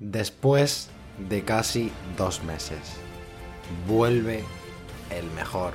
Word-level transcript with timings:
Después 0.00 0.90
de 1.28 1.44
casi 1.44 1.92
dos 2.18 2.42
meses, 2.42 2.80
vuelve 3.86 4.42
el 5.10 5.30
mejor 5.36 5.72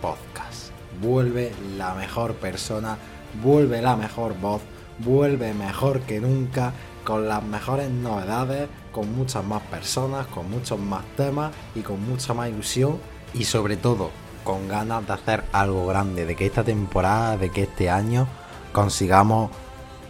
podcast. 0.00 0.70
Vuelve 1.02 1.52
la 1.76 1.92
mejor 1.94 2.34
persona, 2.34 2.98
vuelve 3.42 3.82
la 3.82 3.96
mejor 3.96 4.38
voz, 4.38 4.62
vuelve 5.00 5.54
mejor 5.54 6.02
que 6.02 6.20
nunca, 6.20 6.72
con 7.02 7.26
las 7.26 7.42
mejores 7.42 7.90
novedades, 7.90 8.68
con 8.92 9.12
muchas 9.16 9.42
más 9.44 9.62
personas, 9.62 10.28
con 10.28 10.48
muchos 10.48 10.78
más 10.78 11.04
temas 11.16 11.52
y 11.74 11.80
con 11.80 12.00
mucha 12.08 12.34
más 12.34 12.50
ilusión 12.50 13.00
y 13.34 13.42
sobre 13.42 13.76
todo 13.76 14.12
con 14.44 14.68
ganas 14.68 15.04
de 15.04 15.14
hacer 15.14 15.44
algo 15.50 15.84
grande, 15.88 16.26
de 16.26 16.36
que 16.36 16.46
esta 16.46 16.62
temporada, 16.62 17.36
de 17.36 17.50
que 17.50 17.64
este 17.64 17.90
año 17.90 18.28
consigamos 18.72 19.50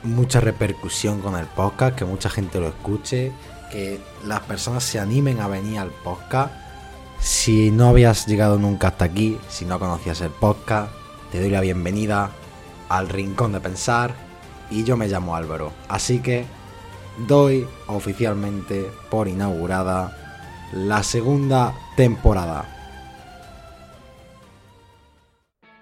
mucha 0.03 0.41
repercusión 0.41 1.21
con 1.21 1.37
el 1.37 1.47
podcast, 1.47 1.97
que 1.97 2.05
mucha 2.05 2.31
gente 2.31 2.61
lo 2.61 2.69
escuche, 2.69 3.33
que 3.71 4.01
las 4.25 4.41
personas 4.41 4.85
se 4.85 4.99
animen 4.99 5.41
a 5.41 5.49
venir 5.49 5.79
al 5.79 5.91
podcast. 5.91 6.53
Si 7.21 7.71
no 7.71 7.89
habías 7.89 8.27
llegado 8.27 8.59
nunca 8.59 8.89
hasta 8.89 9.05
aquí, 9.05 9.39
si 9.49 9.65
no 9.65 9.79
conocías 9.79 10.21
el 10.21 10.31
podcast, 10.31 10.93
te 11.33 11.41
doy 11.41 11.51
la 11.51 11.61
bienvenida 11.61 12.31
al 12.89 13.09
Rincón 13.09 13.53
de 13.53 13.61
Pensar 13.61 14.15
y 14.71 14.85
yo 14.85 14.97
me 14.97 15.09
llamo 15.09 15.37
Álvaro. 15.37 15.73
Así 15.89 16.21
que 16.21 16.47
doy 17.27 17.67
oficialmente 17.87 18.91
por 19.11 19.29
inaugurada 19.29 20.17
la 20.73 21.03
segunda 21.03 21.75
temporada. 21.97 22.75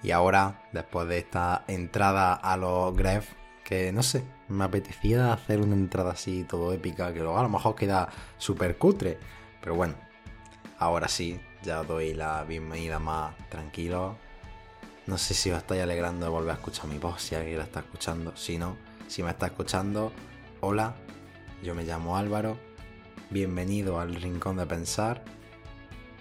Y 0.02 0.12
ahora, 0.12 0.62
después 0.73 1.09
de 1.09 1.19
esta 1.19 1.65
entrada 1.66 2.35
a 2.35 2.57
los 2.57 2.96
Gref, 2.96 3.27
que 3.66 3.91
no 3.91 4.05
sé, 4.05 4.23
me 4.47 4.62
apetecía 4.62 5.33
hacer 5.33 5.61
una 5.61 5.74
entrada 5.74 6.12
así 6.12 6.45
todo 6.45 6.73
épica, 6.73 7.12
que 7.12 7.19
luego 7.19 7.37
a 7.37 7.43
lo 7.43 7.48
mejor 7.48 7.74
queda 7.74 8.09
súper 8.38 8.79
cutre. 8.79 9.19
Pero 9.61 9.74
bueno, 9.74 9.95
ahora 10.79 11.09
sí, 11.09 11.41
ya 11.65 11.82
doy 11.82 12.15
la 12.15 12.45
bienvenida 12.45 13.01
más 13.01 13.37
tranquilo. 13.49 14.18
No 15.09 15.18
sé 15.18 15.35
si 15.35 15.51
os 15.51 15.59
estáis 15.59 15.82
alegrando 15.82 16.27
de 16.27 16.30
volver 16.30 16.52
a 16.52 16.55
escuchar 16.55 16.87
mi 16.87 16.99
voz, 16.99 17.21
si 17.21 17.35
alguien 17.35 17.59
la 17.59 17.65
está 17.65 17.80
escuchando. 17.80 18.37
Si 18.37 18.57
no, 18.57 18.77
si 19.09 19.24
me 19.24 19.30
está 19.30 19.46
escuchando, 19.46 20.12
hola, 20.60 20.95
yo 21.60 21.74
me 21.74 21.83
llamo 21.83 22.16
Álvaro. 22.16 22.57
Bienvenido 23.30 23.99
al 23.99 24.15
Rincón 24.15 24.59
de 24.59 24.66
Pensar, 24.66 25.24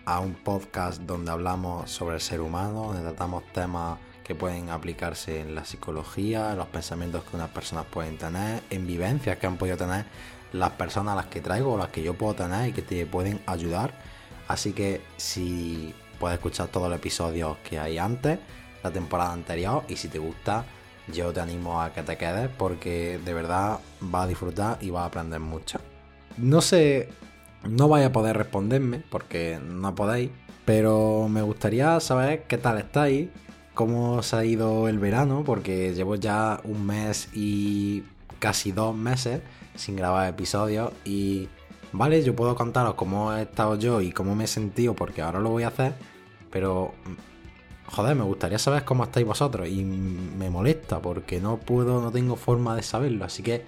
a 0.05 0.19
un 0.19 0.33
podcast 0.33 0.99
donde 1.03 1.29
hablamos 1.29 1.91
sobre 1.91 2.15
el 2.15 2.21
ser 2.21 2.41
humano, 2.41 2.87
donde 2.87 3.03
tratamos 3.03 3.43
temas 3.53 3.99
que 4.25 4.33
pueden 4.33 4.69
aplicarse 4.69 5.39
en 5.39 5.53
la 5.53 5.65
psicología, 5.65 6.55
los 6.55 6.67
pensamientos 6.67 7.23
que 7.23 7.35
unas 7.35 7.49
personas 7.49 7.85
pueden 7.85 8.17
tener, 8.17 8.63
en 8.71 8.87
vivencias 8.87 9.37
que 9.37 9.45
han 9.45 9.57
podido 9.57 9.77
tener 9.77 10.05
las 10.51 10.71
personas 10.71 11.13
a 11.13 11.15
las 11.17 11.25
que 11.27 11.41
traigo 11.41 11.77
las 11.77 11.89
que 11.89 12.01
yo 12.01 12.15
puedo 12.15 12.33
tener 12.33 12.69
y 12.69 12.73
que 12.73 12.81
te 12.81 13.05
pueden 13.05 13.39
ayudar. 13.45 13.93
Así 14.47 14.73
que 14.73 15.01
si 15.17 15.93
puedes 16.19 16.37
escuchar 16.37 16.69
todos 16.69 16.89
los 16.89 16.97
episodios 16.97 17.57
que 17.57 17.77
hay 17.77 17.99
antes, 17.99 18.39
la 18.83 18.91
temporada 18.91 19.31
anterior, 19.31 19.83
y 19.87 19.95
si 19.95 20.07
te 20.07 20.17
gusta, 20.17 20.65
yo 21.13 21.31
te 21.31 21.39
animo 21.39 21.81
a 21.81 21.93
que 21.93 22.01
te 22.01 22.17
quedes 22.17 22.49
porque 22.57 23.19
de 23.23 23.33
verdad 23.33 23.79
vas 23.99 24.23
a 24.23 24.27
disfrutar 24.27 24.77
y 24.81 24.89
vas 24.89 25.03
a 25.03 25.05
aprender 25.05 25.39
mucho. 25.39 25.79
No 26.37 26.61
sé, 26.61 27.09
no 27.63 27.87
vais 27.89 28.07
a 28.07 28.11
poder 28.11 28.35
responderme 28.35 29.03
porque 29.09 29.59
no 29.63 29.93
podéis, 29.93 30.31
pero 30.65 31.27
me 31.29 31.43
gustaría 31.43 31.99
saber 31.99 32.43
qué 32.43 32.57
tal 32.57 32.79
estáis, 32.79 33.29
cómo 33.75 34.23
se 34.23 34.35
ha 34.35 34.45
ido 34.45 34.87
el 34.87 34.97
verano, 34.97 35.43
porque 35.45 35.93
llevo 35.93 36.15
ya 36.15 36.59
un 36.63 36.85
mes 36.85 37.29
y 37.33 38.03
casi 38.39 38.71
dos 38.71 38.95
meses 38.95 39.41
sin 39.75 39.95
grabar 39.95 40.29
episodios 40.29 40.91
y 41.03 41.47
vale, 41.91 42.23
yo 42.23 42.35
puedo 42.35 42.55
contaros 42.55 42.95
cómo 42.95 43.33
he 43.33 43.43
estado 43.43 43.75
yo 43.75 44.01
y 44.01 44.11
cómo 44.11 44.35
me 44.35 44.45
he 44.45 44.47
sentido 44.47 44.95
porque 44.95 45.21
ahora 45.21 45.39
lo 45.39 45.49
voy 45.49 45.63
a 45.63 45.67
hacer, 45.67 45.93
pero 46.49 46.93
joder, 47.87 48.15
me 48.15 48.23
gustaría 48.23 48.57
saber 48.57 48.83
cómo 48.83 49.03
estáis 49.03 49.25
vosotros 49.25 49.67
y 49.67 49.83
me 49.83 50.49
molesta 50.49 51.01
porque 51.01 51.39
no 51.39 51.57
puedo, 51.57 52.01
no 52.01 52.11
tengo 52.11 52.35
forma 52.35 52.75
de 52.75 52.83
saberlo, 52.83 53.25
así 53.25 53.43
que 53.43 53.63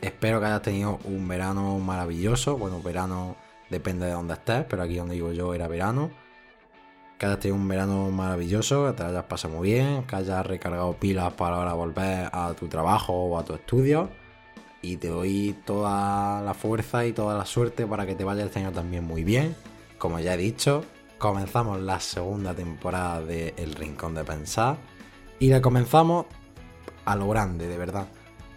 espero 0.00 0.40
que 0.40 0.46
hayas 0.46 0.62
tenido 0.62 0.98
un 1.04 1.26
verano 1.26 1.78
maravilloso, 1.78 2.58
bueno, 2.58 2.82
verano 2.82 3.36
depende 3.70 4.06
de 4.06 4.12
dónde 4.12 4.34
estés, 4.34 4.64
pero 4.68 4.82
aquí 4.82 4.96
donde 4.96 5.14
vivo 5.14 5.32
yo 5.32 5.54
era 5.54 5.66
verano 5.68 6.10
que 7.22 7.26
hayas 7.26 7.38
tenido 7.38 7.54
un 7.54 7.68
verano 7.68 8.10
maravilloso, 8.10 8.84
que 8.88 8.94
te 8.94 9.04
hayas 9.04 9.22
pasado 9.22 9.54
muy 9.54 9.68
bien, 9.70 10.02
que 10.08 10.16
hayas 10.16 10.44
recargado 10.44 10.94
pilas 10.94 11.32
para 11.34 11.54
ahora 11.54 11.72
volver 11.72 12.28
a 12.32 12.52
tu 12.58 12.66
trabajo 12.66 13.12
o 13.12 13.38
a 13.38 13.44
tu 13.44 13.54
estudio. 13.54 14.10
Y 14.82 14.96
te 14.96 15.06
doy 15.06 15.56
toda 15.64 16.42
la 16.42 16.52
fuerza 16.52 17.06
y 17.06 17.12
toda 17.12 17.38
la 17.38 17.46
suerte 17.46 17.86
para 17.86 18.06
que 18.06 18.16
te 18.16 18.24
vaya 18.24 18.44
este 18.44 18.58
año 18.58 18.72
también 18.72 19.04
muy 19.04 19.22
bien. 19.22 19.54
Como 19.98 20.18
ya 20.18 20.34
he 20.34 20.36
dicho, 20.36 20.84
comenzamos 21.18 21.80
la 21.80 22.00
segunda 22.00 22.54
temporada 22.54 23.20
de 23.20 23.54
El 23.56 23.76
Rincón 23.76 24.16
de 24.16 24.24
Pensar. 24.24 24.78
Y 25.38 25.46
la 25.50 25.62
comenzamos 25.62 26.26
a 27.04 27.14
lo 27.14 27.28
grande, 27.28 27.68
de 27.68 27.78
verdad. 27.78 28.08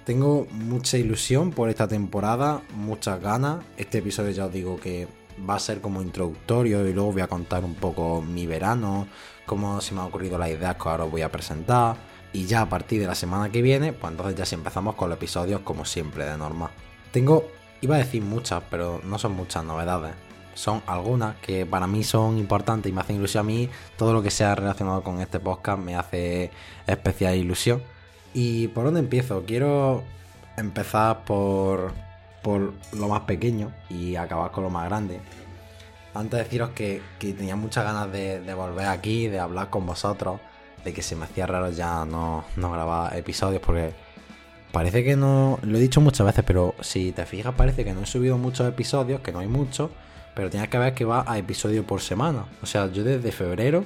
Tengo 0.06 0.48
mucha 0.50 0.98
ilusión 0.98 1.52
por 1.52 1.70
esta 1.70 1.88
temporada, 1.88 2.64
muchas 2.74 3.22
ganas. 3.22 3.64
Este 3.78 4.00
episodio 4.00 4.32
ya 4.32 4.48
os 4.48 4.52
digo 4.52 4.80
que 4.80 5.08
va 5.48 5.56
a 5.56 5.60
ser 5.60 5.82
como 5.82 6.02
introductorio 6.02 6.88
y 6.88 6.94
luego 6.94 7.12
voy 7.12 7.22
a 7.22 7.28
contar 7.28 7.64
un 7.64 7.76
poco 7.76 8.22
mi 8.22 8.48
verano, 8.48 9.08
cómo 9.46 9.82
se 9.82 9.94
me 9.94 10.02
ha 10.02 10.06
ocurrido 10.06 10.38
la 10.38 10.50
idea 10.50 10.76
que 10.76 10.90
ahora 10.90 11.06
os 11.06 11.12
voy 11.12 11.22
a 11.22 11.32
presentar. 11.32 11.98
Y 12.34 12.46
ya 12.46 12.62
a 12.62 12.70
partir 12.70 13.00
de 13.00 13.08
la 13.08 13.16
semana 13.16 13.50
que 13.50 13.62
viene, 13.62 13.94
pues 13.94 14.12
entonces 14.12 14.36
ya 14.36 14.46
sí 14.46 14.56
empezamos 14.56 14.96
con 14.96 15.10
los 15.10 15.18
episodios 15.18 15.62
como 15.62 15.86
siempre 15.86 16.26
de 16.26 16.38
norma. 16.38 16.70
Tengo, 17.12 17.50
iba 17.80 17.96
a 17.96 18.00
decir 18.00 18.22
muchas, 18.22 18.62
pero 18.70 19.00
no 19.06 19.18
son 19.18 19.34
muchas 19.34 19.64
novedades. 19.64 20.14
Son 20.54 20.82
algunas 20.86 21.38
que 21.38 21.66
para 21.66 21.88
mí 21.88 22.04
son 22.04 22.38
importantes 22.38 22.90
y 22.90 22.94
me 22.94 23.02
hacen 23.02 23.18
ilusión 23.18 23.42
a 23.42 23.48
mí. 23.48 23.70
Todo 23.98 24.14
lo 24.14 24.22
que 24.22 24.32
sea 24.32 24.56
relacionado 24.56 25.02
con 25.02 25.22
este 25.22 25.40
podcast 25.40 25.80
me 25.80 25.96
hace 25.96 26.52
especial 26.88 27.36
ilusión. 27.36 27.82
¿Y 28.34 28.68
por 28.70 28.84
dónde 28.84 29.00
empiezo? 29.00 29.44
Quiero 29.46 30.04
empezar 30.58 31.24
por 31.24 31.94
por 32.46 32.74
lo 32.94 33.08
más 33.08 33.22
pequeño 33.22 33.72
y 33.90 34.16
acabar 34.18 34.52
con 34.52 34.64
lo 34.64 34.70
más 34.70 34.86
grande. 34.86 35.20
Antes 36.14 36.38
de 36.38 36.44
deciros 36.44 36.70
que, 36.76 37.02
tenía 37.20 37.56
muchas 37.56 37.84
ganas 37.84 38.12
de, 38.12 38.54
volver 38.54 38.86
aquí, 38.86 39.28
de 39.28 39.40
hablar 39.40 39.72
con 39.72 39.88
vosotros, 39.88 40.40
de 40.84 40.94
que 40.94 41.02
se 41.02 41.16
me 41.16 41.26
hacía 41.26 41.48
raro 41.48 41.72
ya 41.72 42.06
no, 42.06 42.46
no 42.56 42.72
grabar 42.72 43.18
episodios 43.18 43.64
porque 43.66 43.94
parece 44.72 45.04
que 45.04 45.16
no, 45.16 45.58
lo 45.64 45.76
he 45.76 45.82
dicho 45.82 46.02
muchas 46.02 46.24
veces, 46.28 46.44
pero 46.46 46.76
si 46.82 47.12
te 47.14 47.26
fijas 47.26 47.56
parece 47.56 47.84
que 47.84 47.94
no 47.94 48.02
he 48.02 48.06
subido 48.06 48.38
muchos 48.38 48.70
episodios, 48.70 49.22
que 49.22 49.32
no 49.32 49.40
hay 49.40 49.48
muchos, 49.48 49.90
pero 50.36 50.52
tienes 50.52 50.70
que 50.70 50.78
ver 50.78 50.94
que 50.94 51.04
va 51.04 51.26
a 51.28 51.40
episodio 51.40 51.84
por 51.84 52.00
semana. 52.00 52.46
O 52.62 52.68
sea, 52.68 52.92
yo 52.92 53.04
desde 53.04 53.32
febrero 53.32 53.84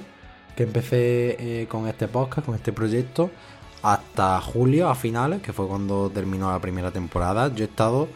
que 0.54 0.64
empecé 0.64 1.62
eh, 1.62 1.66
con 1.66 1.88
este 1.88 2.08
podcast, 2.08 2.44
con 2.44 2.56
este 2.56 2.74
proyecto, 2.74 3.30
hasta 3.82 4.38
julio 4.42 4.90
a 4.90 4.94
finales, 4.94 5.40
que 5.40 5.54
fue 5.54 5.66
cuando 5.66 6.10
terminó 6.10 6.50
la 6.50 6.58
primera 6.58 6.90
temporada, 6.90 7.48
yo 7.54 7.64
he 7.64 7.68
estado 7.68 8.06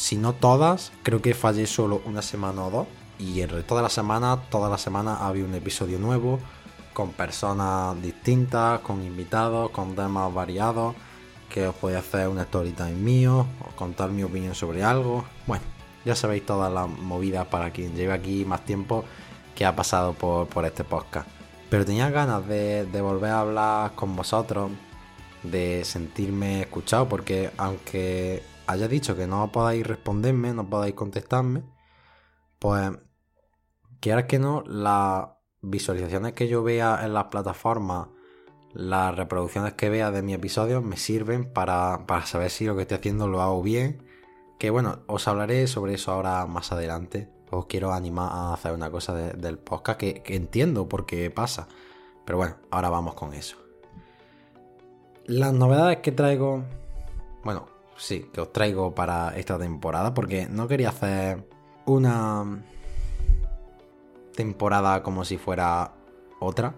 si 0.00 0.16
no 0.16 0.32
todas, 0.32 0.92
creo 1.02 1.20
que 1.20 1.34
fallé 1.34 1.66
solo 1.66 2.00
una 2.06 2.22
semana 2.22 2.64
o 2.64 2.70
dos. 2.70 2.86
Y 3.18 3.42
el 3.42 3.50
resto 3.50 3.76
de 3.76 3.82
la 3.82 3.90
semana, 3.90 4.40
toda 4.48 4.70
la 4.70 4.78
semana 4.78 5.26
había 5.26 5.44
un 5.44 5.54
episodio 5.54 5.98
nuevo, 5.98 6.40
con 6.94 7.12
personas 7.12 8.00
distintas, 8.00 8.80
con 8.80 9.04
invitados, 9.04 9.68
con 9.72 9.94
temas 9.94 10.32
variados, 10.32 10.94
que 11.50 11.66
os 11.66 11.74
podía 11.74 11.98
hacer 11.98 12.28
una 12.28 12.44
story 12.44 12.70
time 12.72 12.92
mío, 12.92 13.46
o 13.60 13.76
contar 13.76 14.08
mi 14.08 14.22
opinión 14.22 14.54
sobre 14.54 14.82
algo. 14.82 15.26
Bueno, 15.46 15.64
ya 16.06 16.16
sabéis 16.16 16.46
todas 16.46 16.72
las 16.72 16.88
movidas 16.88 17.46
para 17.48 17.70
quien 17.70 17.94
lleve 17.94 18.14
aquí 18.14 18.46
más 18.46 18.64
tiempo 18.64 19.04
que 19.54 19.66
ha 19.66 19.76
pasado 19.76 20.14
por, 20.14 20.64
este 20.64 20.82
podcast. 20.82 21.28
Pero 21.68 21.84
tenía 21.84 22.08
ganas 22.08 22.48
de, 22.48 22.86
de 22.86 23.00
volver 23.02 23.32
a 23.32 23.40
hablar 23.40 23.94
con 23.96 24.16
vosotros, 24.16 24.70
de 25.42 25.84
sentirme 25.84 26.62
escuchado, 26.62 27.06
porque 27.06 27.50
aunque 27.58 28.42
haya 28.70 28.88
dicho 28.88 29.16
que 29.16 29.26
no 29.26 29.50
podáis 29.52 29.86
responderme, 29.86 30.54
no 30.54 30.68
podáis 30.68 30.94
contestarme, 30.94 31.64
pues 32.58 32.92
quieras 34.00 34.24
que 34.24 34.38
no, 34.38 34.62
las 34.66 35.28
visualizaciones 35.62 36.32
que 36.32 36.48
yo 36.48 36.62
vea 36.62 37.00
en 37.04 37.14
las 37.14 37.24
plataformas, 37.24 38.08
las 38.72 39.14
reproducciones 39.16 39.74
que 39.74 39.90
vea 39.90 40.10
de 40.10 40.22
mi 40.22 40.34
episodio 40.34 40.80
me 40.80 40.96
sirven 40.96 41.52
para, 41.52 42.04
saber 42.24 42.50
si 42.50 42.66
lo 42.66 42.76
que 42.76 42.82
estoy 42.82 42.98
haciendo 42.98 43.28
lo 43.28 43.42
hago 43.42 43.62
bien. 43.62 44.06
Que 44.58 44.70
bueno, 44.70 45.00
os 45.06 45.26
hablaré 45.26 45.66
sobre 45.66 45.94
eso 45.94 46.12
ahora 46.12 46.46
más 46.46 46.70
adelante. 46.70 47.30
Os 47.50 47.66
quiero 47.66 47.92
animar 47.92 48.30
a 48.30 48.54
hacer 48.54 48.72
una 48.72 48.90
cosa 48.90 49.14
del 49.14 49.58
podcast 49.58 49.98
que, 49.98 50.22
que 50.22 50.36
entiendo 50.36 50.88
por 50.88 51.06
qué 51.06 51.30
pasa. 51.30 51.66
Pero 52.24 52.38
bueno, 52.38 52.56
ahora 52.70 52.90
vamos 52.90 53.14
con 53.14 53.34
eso. 53.34 53.56
Las 55.24 55.52
novedades 55.52 55.98
que 55.98 56.12
traigo, 56.12 56.62
bueno, 57.42 57.69
sí, 58.00 58.30
que 58.32 58.40
os 58.40 58.52
traigo 58.52 58.94
para 58.94 59.36
esta 59.36 59.58
temporada, 59.58 60.14
porque 60.14 60.48
no 60.48 60.66
quería 60.66 60.88
hacer 60.88 61.46
una 61.86 62.64
temporada 64.34 65.02
como 65.02 65.24
si 65.24 65.36
fuera 65.36 65.92
otra. 66.40 66.74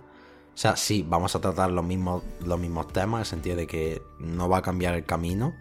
O 0.54 0.56
sea, 0.56 0.76
sí, 0.76 1.06
vamos 1.08 1.34
a 1.34 1.40
tratar 1.40 1.70
los 1.70 1.84
mismos, 1.84 2.22
los 2.44 2.58
mismos 2.58 2.88
temas, 2.88 3.18
en 3.18 3.20
el 3.20 3.26
sentido 3.26 3.56
de 3.56 3.66
que 3.66 4.02
no 4.18 4.48
va 4.48 4.58
a 4.58 4.62
cambiar 4.62 4.94
el 4.94 5.04
camino, 5.04 5.54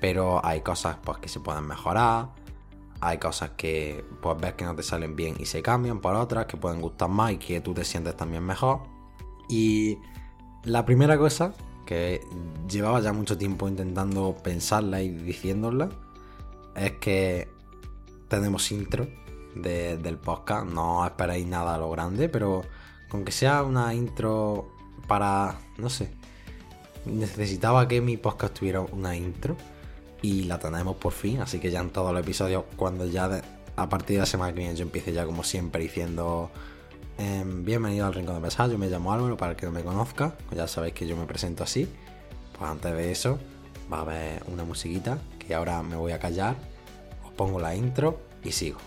pero 0.00 0.44
hay 0.44 0.62
cosas 0.62 0.96
pues, 1.04 1.18
que 1.18 1.28
se 1.28 1.38
pueden 1.38 1.66
mejorar, 1.66 2.30
hay 3.00 3.18
cosas 3.18 3.50
que 3.50 4.04
pues 4.22 4.36
ves 4.40 4.54
que 4.54 4.64
no 4.64 4.74
te 4.74 4.82
salen 4.82 5.14
bien 5.14 5.36
y 5.38 5.44
se 5.44 5.62
cambian 5.62 6.00
por 6.00 6.14
otras 6.14 6.46
que 6.46 6.56
pueden 6.56 6.80
gustar 6.80 7.10
más 7.10 7.32
y 7.32 7.36
que 7.36 7.60
tú 7.60 7.74
te 7.74 7.84
sientes 7.84 8.16
también 8.16 8.42
mejor. 8.42 8.80
Y 9.48 9.98
la 10.64 10.84
primera 10.84 11.18
cosa 11.18 11.52
que 11.84 12.20
llevaba 12.68 13.00
ya 13.00 13.12
mucho 13.12 13.36
tiempo 13.36 13.68
intentando 13.68 14.36
pensarla 14.42 15.02
y 15.02 15.10
diciéndola 15.10 15.90
es 16.74 16.92
que 16.92 17.48
tenemos 18.28 18.70
intro 18.72 19.06
del 19.54 20.18
podcast. 20.18 20.66
No 20.66 21.04
esperéis 21.04 21.46
nada 21.46 21.74
a 21.74 21.78
lo 21.78 21.90
grande, 21.90 22.28
pero 22.28 22.62
con 23.08 23.24
que 23.24 23.32
sea 23.32 23.62
una 23.62 23.94
intro 23.94 24.72
para, 25.06 25.58
no 25.78 25.88
sé, 25.90 26.10
necesitaba 27.06 27.86
que 27.86 28.00
mi 28.00 28.16
podcast 28.16 28.58
tuviera 28.58 28.80
una 28.80 29.16
intro 29.16 29.56
y 30.22 30.44
la 30.44 30.58
tenemos 30.58 30.96
por 30.96 31.12
fin, 31.12 31.40
así 31.40 31.58
que 31.58 31.70
ya 31.70 31.80
en 31.80 31.90
todos 31.90 32.12
los 32.12 32.22
episodios, 32.22 32.64
cuando 32.76 33.06
ya 33.06 33.42
a 33.76 33.88
partir 33.88 34.16
de 34.16 34.20
la 34.20 34.26
semana 34.26 34.52
que 34.52 34.60
viene 34.60 34.74
yo 34.74 34.84
empiece 34.84 35.12
ya 35.12 35.26
como 35.26 35.44
siempre 35.44 35.82
diciendo 35.82 36.50
em, 37.18 37.64
bienvenido 37.64 38.06
al 38.06 38.14
Rincón 38.14 38.36
de 38.36 38.40
Pensar, 38.40 38.70
yo 38.70 38.78
me 38.78 38.88
llamo 38.88 39.12
Álvaro 39.12 39.36
para 39.36 39.52
el 39.52 39.56
que 39.56 39.66
no 39.66 39.72
me 39.72 39.82
conozca, 39.82 40.34
ya 40.54 40.66
sabéis 40.66 40.94
que 40.94 41.06
yo 41.06 41.16
me 41.16 41.26
presento 41.26 41.64
así, 41.64 41.88
pues 42.56 42.70
antes 42.70 42.92
de 42.92 43.12
eso 43.12 43.38
va 43.92 43.98
a 43.98 44.00
haber 44.02 44.42
una 44.46 44.64
musiquita 44.64 45.18
que 45.38 45.54
ahora 45.54 45.82
me 45.82 45.96
voy 45.96 46.12
a 46.12 46.18
callar, 46.18 46.56
os 47.24 47.32
pongo 47.32 47.60
la 47.60 47.74
intro 47.74 48.20
y 48.42 48.52
sigo. 48.52 48.78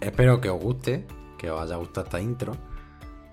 Espero 0.00 0.40
que 0.40 0.50
os 0.50 0.60
guste, 0.60 1.06
que 1.38 1.50
os 1.50 1.62
haya 1.62 1.76
gustado 1.76 2.06
esta 2.06 2.20
intro. 2.20 2.56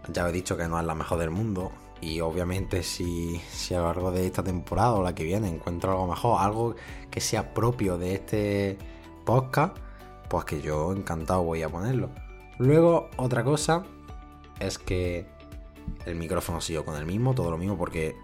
Ya 0.10 0.28
he 0.28 0.32
dicho 0.32 0.58
que 0.58 0.68
no 0.68 0.80
es 0.80 0.86
la 0.86 0.96
mejor 0.96 1.20
del 1.20 1.32
mundo. 1.32 1.72
Y 2.02 2.20
obviamente 2.20 2.84
si, 2.84 3.42
si 3.52 3.74
a 3.74 3.80
lo 3.80 3.86
largo 3.86 4.12
de 4.12 4.26
esta 4.26 4.44
temporada 4.44 4.94
o 4.94 5.04
la 5.04 5.16
que 5.16 5.24
viene 5.24 5.50
encuentro 5.50 5.92
algo 5.92 6.08
mejor, 6.08 6.42
algo 6.42 6.76
que 7.10 7.22
sea 7.22 7.54
propio 7.54 7.98
de 7.98 8.16
este 8.16 8.78
podcast, 9.26 9.78
pues 10.30 10.46
que 10.46 10.62
yo 10.62 10.92
encantado 10.92 11.44
voy 11.44 11.64
a 11.64 11.70
ponerlo. 11.70 12.10
Luego, 12.58 13.10
otra 13.18 13.44
cosa 13.44 13.84
es 14.60 14.78
que 14.78 15.26
el 16.06 16.16
micrófono 16.16 16.62
sigo 16.62 16.86
con 16.86 16.96
el 16.96 17.06
mismo, 17.06 17.34
todo 17.34 17.52
lo 17.52 17.58
mismo, 17.58 17.78
porque 17.78 18.16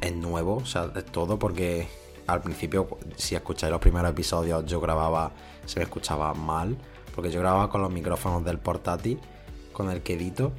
es 0.00 0.16
nuevo, 0.16 0.56
o 0.56 0.66
sea, 0.66 0.90
es 0.94 1.04
todo 1.06 1.38
porque 1.38 1.88
al 2.26 2.40
principio, 2.40 2.88
si 3.16 3.34
escucháis 3.34 3.70
los 3.70 3.80
primeros 3.80 4.10
episodios, 4.10 4.64
yo 4.64 4.80
grababa, 4.80 5.32
se 5.66 5.78
me 5.78 5.84
escuchaba 5.84 6.32
mal 6.34 6.76
porque 7.14 7.30
yo 7.30 7.40
grababa 7.40 7.70
con 7.70 7.80
los 7.80 7.92
micrófonos 7.92 8.44
del 8.44 8.58
portátil, 8.58 9.20
con 9.72 9.90
el 9.90 10.02
quedito, 10.02 10.52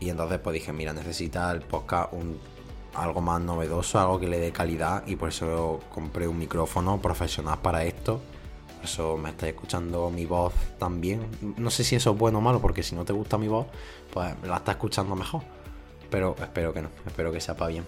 y 0.00 0.10
entonces 0.10 0.38
pues 0.38 0.54
dije, 0.54 0.72
mira, 0.72 0.92
necesita 0.92 1.50
el 1.52 1.60
podcast 1.60 2.12
un, 2.12 2.38
algo 2.94 3.20
más 3.20 3.40
novedoso, 3.40 3.98
algo 3.98 4.20
que 4.20 4.26
le 4.26 4.38
dé 4.38 4.52
calidad, 4.52 5.06
y 5.06 5.16
por 5.16 5.28
eso 5.28 5.80
compré 5.92 6.28
un 6.28 6.38
micrófono 6.38 7.00
profesional 7.00 7.58
para 7.60 7.84
esto. 7.84 8.20
Por 8.76 8.84
eso 8.84 9.16
me 9.16 9.30
estáis 9.30 9.54
escuchando 9.54 10.10
mi 10.10 10.26
voz 10.26 10.52
también. 10.78 11.26
No 11.56 11.70
sé 11.70 11.84
si 11.84 11.96
eso 11.96 12.12
es 12.12 12.18
bueno 12.18 12.38
o 12.38 12.40
malo, 12.40 12.60
porque 12.60 12.82
si 12.82 12.94
no 12.94 13.04
te 13.04 13.12
gusta 13.12 13.38
mi 13.38 13.48
voz, 13.48 13.66
pues 14.12 14.34
la 14.44 14.56
estás 14.56 14.74
escuchando 14.74 15.14
mejor. 15.16 15.42
Pero 16.10 16.36
espero 16.40 16.72
que 16.72 16.82
no, 16.82 16.90
espero 17.06 17.32
que 17.32 17.40
sea 17.40 17.56
para 17.56 17.70
bien. 17.70 17.84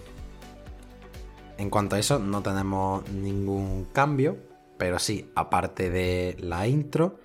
En 1.57 1.69
cuanto 1.69 1.95
a 1.95 1.99
eso, 1.99 2.19
no 2.19 2.41
tenemos 2.41 3.07
ningún 3.09 3.85
cambio, 3.93 4.37
pero 4.77 4.99
sí, 4.99 5.31
aparte 5.35 5.89
de 5.89 6.35
la 6.39 6.67
intro, 6.67 7.19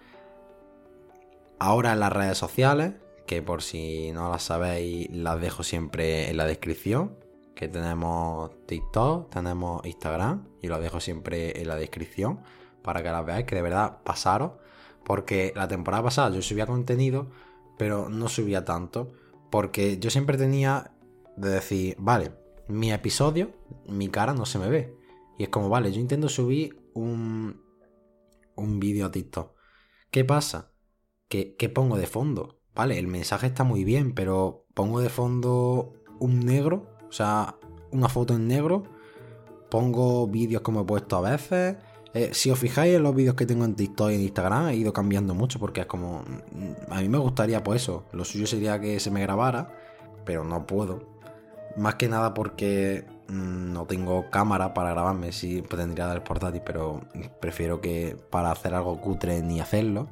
Ahora 1.62 1.92
en 1.92 2.00
las 2.00 2.12
redes 2.12 2.36
sociales, 2.38 2.94
que 3.32 3.40
por 3.40 3.62
si 3.62 4.12
no 4.12 4.30
las 4.30 4.42
sabéis, 4.42 5.08
las 5.10 5.40
dejo 5.40 5.62
siempre 5.62 6.28
en 6.28 6.36
la 6.36 6.44
descripción. 6.44 7.16
Que 7.54 7.66
tenemos 7.66 8.50
TikTok, 8.66 9.30
tenemos 9.30 9.86
Instagram 9.86 10.48
y 10.60 10.68
lo 10.68 10.78
dejo 10.78 11.00
siempre 11.00 11.58
en 11.58 11.68
la 11.68 11.76
descripción 11.76 12.40
para 12.82 13.02
que 13.02 13.10
las 13.10 13.24
veáis, 13.24 13.46
que 13.46 13.54
de 13.54 13.62
verdad 13.62 14.02
pasaros. 14.04 14.52
Porque 15.02 15.54
la 15.56 15.66
temporada 15.66 16.02
pasada 16.02 16.34
yo 16.34 16.42
subía 16.42 16.66
contenido, 16.66 17.30
pero 17.78 18.10
no 18.10 18.28
subía 18.28 18.66
tanto. 18.66 19.14
Porque 19.50 19.98
yo 19.98 20.10
siempre 20.10 20.36
tenía 20.36 20.92
de 21.38 21.48
decir, 21.48 21.96
vale, 21.98 22.32
mi 22.68 22.92
episodio, 22.92 23.52
mi 23.86 24.08
cara 24.08 24.34
no 24.34 24.44
se 24.44 24.58
me 24.58 24.68
ve. 24.68 24.94
Y 25.38 25.44
es 25.44 25.48
como, 25.48 25.70
vale, 25.70 25.90
yo 25.90 26.00
intento 26.00 26.28
subir 26.28 26.78
un, 26.92 27.62
un 28.56 28.78
vídeo 28.78 29.06
a 29.06 29.10
TikTok. 29.10 29.56
¿Qué 30.10 30.22
pasa? 30.22 30.72
¿qué, 31.32 31.68
pongo 31.70 31.96
de 31.96 32.06
fondo? 32.06 32.60
Vale, 32.74 32.98
el 32.98 33.06
mensaje 33.06 33.46
está 33.46 33.64
muy 33.64 33.84
bien, 33.84 34.12
pero 34.12 34.64
pongo 34.74 35.00
de 35.00 35.10
fondo 35.10 35.92
un 36.18 36.40
negro, 36.40 36.86
o 37.08 37.12
sea, 37.12 37.56
una 37.90 38.08
foto 38.08 38.34
en 38.34 38.48
negro, 38.48 38.84
pongo 39.70 40.26
vídeos 40.26 40.62
como 40.62 40.82
he 40.82 40.84
puesto 40.84 41.16
a 41.16 41.30
veces. 41.30 41.76
Eh, 42.14 42.30
si 42.32 42.50
os 42.50 42.58
fijáis 42.58 42.94
en 42.94 43.02
los 43.02 43.14
vídeos 43.14 43.34
que 43.34 43.46
tengo 43.46 43.64
en 43.64 43.74
TikTok 43.74 44.10
y 44.10 44.14
en 44.14 44.20
Instagram, 44.22 44.68
he 44.68 44.76
ido 44.76 44.92
cambiando 44.92 45.34
mucho 45.34 45.58
porque 45.58 45.80
es 45.82 45.86
como. 45.86 46.24
A 46.90 47.00
mí 47.00 47.08
me 47.08 47.18
gustaría, 47.18 47.62
pues 47.62 47.82
eso. 47.82 48.04
Lo 48.12 48.24
suyo 48.24 48.46
sería 48.46 48.80
que 48.80 49.00
se 49.00 49.10
me 49.10 49.22
grabara, 49.22 49.74
pero 50.24 50.44
no 50.44 50.66
puedo. 50.66 51.00
Más 51.76 51.94
que 51.94 52.08
nada 52.08 52.34
porque 52.34 53.06
mm, 53.28 53.72
no 53.72 53.86
tengo 53.86 54.28
cámara 54.30 54.74
para 54.74 54.90
grabarme. 54.90 55.32
Sí, 55.32 55.62
pues 55.62 55.80
tendría 55.80 56.12
el 56.12 56.22
portátil, 56.22 56.62
pero 56.64 57.00
prefiero 57.40 57.80
que 57.80 58.16
para 58.30 58.50
hacer 58.50 58.74
algo 58.74 59.00
cutre 59.00 59.42
ni 59.42 59.60
hacerlo. 59.60 60.08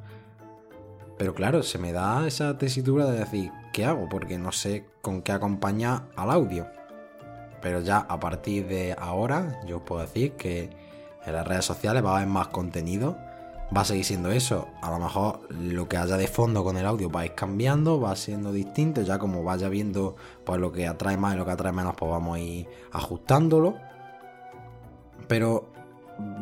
Pero 1.21 1.35
claro, 1.35 1.61
se 1.61 1.77
me 1.77 1.91
da 1.91 2.25
esa 2.25 2.57
tesitura 2.57 3.05
de 3.05 3.19
decir, 3.19 3.51
¿qué 3.73 3.85
hago? 3.85 4.09
Porque 4.09 4.39
no 4.39 4.51
sé 4.51 4.87
con 5.03 5.21
qué 5.21 5.31
acompaña 5.31 6.05
al 6.15 6.31
audio. 6.31 6.65
Pero 7.61 7.79
ya 7.79 7.99
a 7.99 8.19
partir 8.19 8.67
de 8.67 8.95
ahora, 8.97 9.61
yo 9.67 9.77
os 9.77 9.83
puedo 9.83 10.01
decir 10.01 10.31
que 10.31 10.71
en 11.23 11.33
las 11.33 11.47
redes 11.47 11.63
sociales 11.63 12.03
va 12.03 12.13
a 12.13 12.15
haber 12.15 12.27
más 12.27 12.47
contenido. 12.47 13.19
Va 13.77 13.81
a 13.81 13.85
seguir 13.85 14.03
siendo 14.03 14.31
eso. 14.31 14.69
A 14.81 14.89
lo 14.89 14.97
mejor 14.97 15.41
lo 15.51 15.87
que 15.87 15.97
haya 15.97 16.17
de 16.17 16.25
fondo 16.25 16.63
con 16.63 16.75
el 16.75 16.87
audio 16.87 17.11
va 17.11 17.19
a 17.19 17.25
ir 17.27 17.35
cambiando, 17.35 18.01
va 18.01 18.15
siendo 18.15 18.51
distinto. 18.51 19.03
Ya 19.03 19.19
como 19.19 19.43
vaya 19.43 19.69
viendo 19.69 20.15
pues 20.43 20.59
lo 20.59 20.71
que 20.71 20.87
atrae 20.87 21.17
más 21.17 21.35
y 21.35 21.37
lo 21.37 21.45
que 21.45 21.51
atrae 21.51 21.71
menos, 21.71 21.93
pues 21.95 22.09
vamos 22.09 22.37
a 22.37 22.39
ir 22.39 22.67
ajustándolo. 22.93 23.75
Pero 25.27 25.70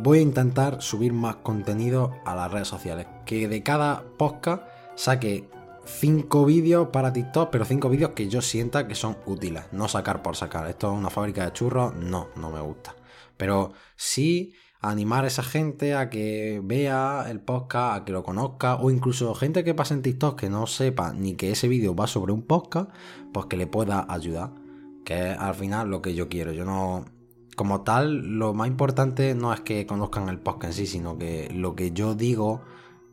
voy 0.02 0.20
a 0.20 0.22
intentar 0.22 0.82
subir 0.82 1.14
más 1.14 1.38
contenido 1.38 2.12
a 2.26 2.36
las 2.36 2.52
redes 2.52 2.68
sociales. 2.68 3.08
Que 3.26 3.48
de 3.48 3.64
cada 3.64 4.04
podcast 4.18 4.64
saque 4.96 5.50
5 5.86 6.46
vídeos 6.46 6.90
para 6.90 7.14
TikTok, 7.14 7.50
pero 7.50 7.66
5 7.66 7.90
vídeos 7.90 8.12
que 8.12 8.30
yo 8.30 8.42
sienta 8.42 8.88
que 8.88 8.96
son 8.96 9.18
útiles. 9.26 9.64
No 9.72 9.88
sacar 9.88 10.22
por 10.22 10.36
sacar. 10.36 10.68
Esto 10.68 10.92
es 10.92 10.98
una 10.98 11.10
fábrica 11.10 11.46
de 11.46 11.54
churros. 11.54 11.96
No, 11.96 12.28
no 12.36 12.52
me 12.52 12.62
gusta. 12.62 12.96
Pero 13.38 13.74
sí 13.96 14.54
animar 14.82 15.26
a 15.26 15.28
esa 15.28 15.44
gente 15.44 15.94
a 15.94 16.10
que 16.10 16.62
vea 16.64 17.26
el 17.30 17.42
podcast, 17.42 17.98
a 18.02 18.06
que 18.06 18.14
lo 18.14 18.24
conozca, 18.24 18.76
o 18.76 18.92
incluso 18.92 19.36
gente 19.36 19.64
que 19.64 19.74
pase 19.74 19.94
en 19.94 20.02
TikTok 20.02 20.40
que 20.40 20.50
no 20.50 20.68
sepa 20.68 21.12
ni 21.12 21.36
que 21.36 21.52
ese 21.52 21.68
vídeo 21.68 21.96
va 21.96 22.08
sobre 22.08 22.32
un 22.32 22.44
podcast, 22.44 22.90
pues 23.34 23.48
que 23.48 23.58
le 23.58 23.68
pueda 23.68 24.06
ayudar. 24.10 24.52
Que 25.04 25.32
es 25.32 25.38
al 25.38 25.56
final 25.56 25.90
lo 25.90 26.02
que 26.02 26.14
yo 26.14 26.30
quiero. 26.30 26.52
Yo 26.52 26.66
no 26.66 27.06
como 27.60 27.82
tal, 27.82 28.40
lo 28.40 28.54
más 28.54 28.70
importante 28.70 29.36
no 29.36 29.52
es 29.52 29.60
que 29.60 29.86
conozcan 29.86 30.30
el 30.30 30.40
podcast 30.40 30.72
en 30.72 30.74
sí, 30.74 30.88
sino 30.88 31.18
que 31.18 31.50
lo 31.54 31.76
que 31.76 31.92
yo 31.92 32.16
digo 32.16 32.62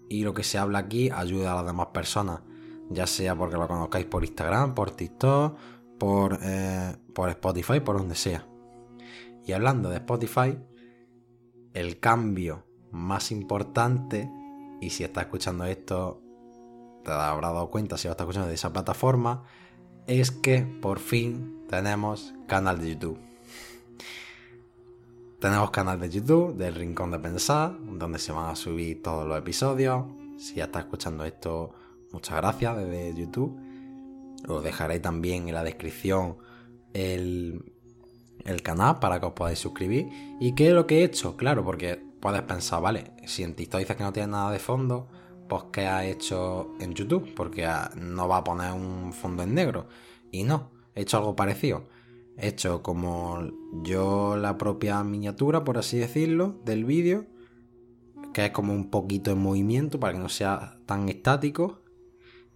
y 0.09 0.23
lo 0.23 0.35
que 0.35 0.45
se 0.45 0.57
habla 0.57 0.79
aquí 0.79 1.11
ayuda 1.11 1.51
a 1.51 1.57
las 1.57 1.67
demás 1.67 1.89
personas. 1.89 2.43
Ya 2.89 3.09
sea 3.09 3.35
porque 3.35 3.57
lo 3.57 3.67
conozcáis 3.67 4.07
por 4.07 4.25
Instagram, 4.25 4.73
por 4.73 4.93
TikTok, 4.93 5.59
por, 5.99 6.39
eh, 6.43 6.95
Spotify, 7.13 7.81
por 7.81 7.99
donde 7.99 8.15
sea. 8.15 8.47
Y 9.45 9.51
hablando 9.51 9.89
de 9.91 9.97
Spotify, 9.97 10.57
el 11.75 11.99
cambio 11.99 12.69
más 12.93 13.33
importante, 13.33 14.31
y 14.81 14.91
si 14.91 15.03
estás 15.03 15.25
escuchando 15.25 15.65
esto, 15.65 16.23
te 17.03 17.11
habrás 17.11 17.53
dado 17.53 17.69
cuenta 17.69 17.99
si 17.99 18.07
lo 18.07 18.13
estás 18.13 18.27
escuchando 18.27 18.47
de 18.47 18.55
esa 18.55 18.73
plataforma, 18.73 19.43
es 20.07 20.31
que 20.31 20.61
por 20.61 21.01
fin 21.01 21.65
tenemos 21.69 22.33
canal 22.47 22.79
de 22.79 22.91
YouTube. 22.91 23.26
Tenemos 25.47 25.71
canal 25.71 26.01
de 26.01 26.11
YouTube 26.11 26.57
del 26.57 26.75
Rincón 26.75 27.13
de 27.13 27.21
Pensar, 27.21 27.77
donde 27.81 28.19
se 28.19 28.33
van 28.33 28.51
a 28.51 28.57
subir 28.57 29.01
todos 29.01 29.29
los 29.29 29.39
episodios. 29.39 30.05
Si 30.39 30.57
ya 30.57 30.65
está 30.65 30.81
escuchando 30.81 31.25
esto, 31.25 31.73
muchas 32.11 32.39
gracias 32.39 32.77
desde 32.79 33.15
YouTube. 33.15 33.57
Os 34.49 34.65
dejaré 34.65 34.99
también 34.99 35.47
en 35.47 35.55
la 35.55 35.63
descripción 35.63 36.39
el, 36.93 37.73
el 38.45 38.63
canal 38.63 38.99
para 38.99 39.21
que 39.21 39.27
os 39.27 39.35
podáis 39.35 39.61
suscribir. 39.61 40.09
¿Y 40.41 40.57
qué 40.57 40.67
es 40.67 40.75
lo 40.75 40.85
que 40.85 40.99
he 40.99 41.05
hecho? 41.05 41.37
Claro, 41.37 41.65
porque 41.65 41.95
puedes 42.19 42.43
pensar, 42.43 42.83
vale, 42.83 43.13
si 43.25 43.45
en 43.45 43.55
TikTok 43.55 43.79
dices 43.79 43.97
que 43.97 44.03
no 44.03 44.13
tiene 44.13 44.33
nada 44.33 44.51
de 44.51 44.59
fondo, 44.59 45.07
pues 45.49 45.63
¿qué 45.73 45.87
ha 45.87 46.05
hecho 46.05 46.73
en 46.81 46.93
YouTube? 46.93 47.33
Porque 47.37 47.69
no 47.95 48.27
va 48.27 48.39
a 48.39 48.43
poner 48.43 48.73
un 48.73 49.13
fondo 49.13 49.45
en 49.45 49.55
negro. 49.55 49.87
Y 50.33 50.43
no, 50.43 50.73
he 50.93 51.03
hecho 51.03 51.19
algo 51.19 51.37
parecido 51.37 51.85
hecho 52.39 52.83
como 52.83 53.51
yo 53.83 54.37
la 54.37 54.59
propia 54.59 55.03
miniatura, 55.05 55.65
por 55.65 55.79
así 55.79 55.99
decirlo, 55.99 56.61
del 56.65 56.85
vídeo, 56.85 57.27
que 58.33 58.47
es 58.47 58.51
como 58.51 58.73
un 58.73 58.91
poquito 58.91 59.31
en 59.31 59.39
movimiento 59.39 59.99
para 59.99 60.13
que 60.13 60.19
no 60.19 60.29
sea 60.29 60.79
tan 60.87 61.09
estático. 61.09 61.81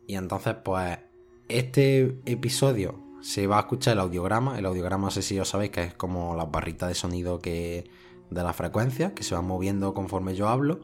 Y 0.07 0.17
entonces, 0.17 0.57
pues, 0.65 0.99
este 1.49 2.21
episodio 2.27 3.01
se 3.21 3.47
va 3.47 3.57
a 3.59 3.61
escuchar 3.61 3.95
el 3.95 4.01
audiograma. 4.01 4.59
El 4.59 4.67
audiograma, 4.67 5.07
no 5.07 5.11
sé 5.11 5.23
si 5.23 5.39
os 5.39 5.49
sabéis, 5.49 5.71
que 5.71 5.83
es 5.83 5.95
como 5.95 6.37
las 6.37 6.51
barritas 6.51 6.89
de 6.89 6.95
sonido 6.95 7.39
que 7.39 7.91
de 8.31 8.43
la 8.43 8.53
frecuencia, 8.53 9.15
que 9.15 9.23
se 9.23 9.35
van 9.35 9.47
moviendo 9.47 9.95
conforme 9.95 10.35
yo 10.35 10.49
hablo. 10.49 10.81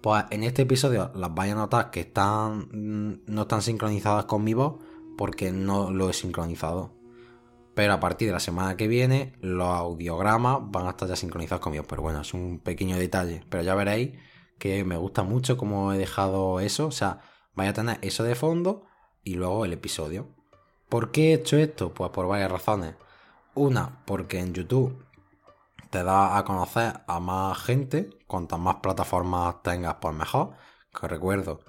Pues 0.00 0.24
en 0.30 0.44
este 0.44 0.62
episodio 0.62 1.10
las 1.14 1.34
vais 1.34 1.52
a 1.52 1.56
notar 1.56 1.90
que 1.90 2.00
están 2.00 2.68
mm, 2.70 3.20
no 3.26 3.42
están 3.42 3.62
sincronizadas 3.62 4.26
con 4.26 4.44
mi 4.44 4.54
voz 4.54 4.74
porque 5.16 5.50
no 5.50 5.90
lo 5.90 6.08
he 6.10 6.12
sincronizado. 6.12 6.92
Pero 7.76 7.92
a 7.92 8.00
partir 8.00 8.28
de 8.28 8.32
la 8.32 8.40
semana 8.40 8.74
que 8.78 8.88
viene, 8.88 9.34
los 9.42 9.68
audiogramas 9.68 10.60
van 10.62 10.86
a 10.86 10.90
estar 10.90 11.06
ya 11.06 11.14
sincronizados 11.14 11.60
con 11.60 11.72
mi 11.72 11.78
voz. 11.78 11.86
Pero 11.86 12.00
bueno, 12.00 12.22
es 12.22 12.32
un 12.32 12.58
pequeño 12.58 12.96
detalle. 12.96 13.44
Pero 13.50 13.62
ya 13.62 13.74
veréis 13.74 14.18
que 14.58 14.82
me 14.82 14.96
gusta 14.96 15.24
mucho 15.24 15.58
cómo 15.58 15.92
he 15.92 15.98
dejado 15.98 16.60
eso. 16.60 16.86
O 16.86 16.90
sea, 16.90 17.20
vais 17.54 17.68
a 17.68 17.74
tener 17.74 17.98
eso 18.00 18.24
de 18.24 18.34
fondo 18.34 18.86
y 19.24 19.34
luego 19.34 19.66
el 19.66 19.74
episodio. 19.74 20.26
¿Por 20.88 21.12
qué 21.12 21.32
he 21.32 21.34
hecho 21.34 21.58
esto? 21.58 21.92
Pues 21.92 22.10
por 22.12 22.26
varias 22.26 22.50
razones. 22.50 22.94
Una, 23.54 24.02
porque 24.06 24.38
en 24.38 24.54
YouTube 24.54 25.04
te 25.90 26.02
da 26.02 26.38
a 26.38 26.44
conocer 26.46 27.02
a 27.06 27.20
más 27.20 27.58
gente. 27.58 28.08
Cuantas 28.26 28.58
más 28.58 28.76
plataformas 28.76 29.62
tengas, 29.62 29.96
pues 30.00 30.14
mejor. 30.14 30.52
Que 30.98 31.08
recuerdo 31.08 31.60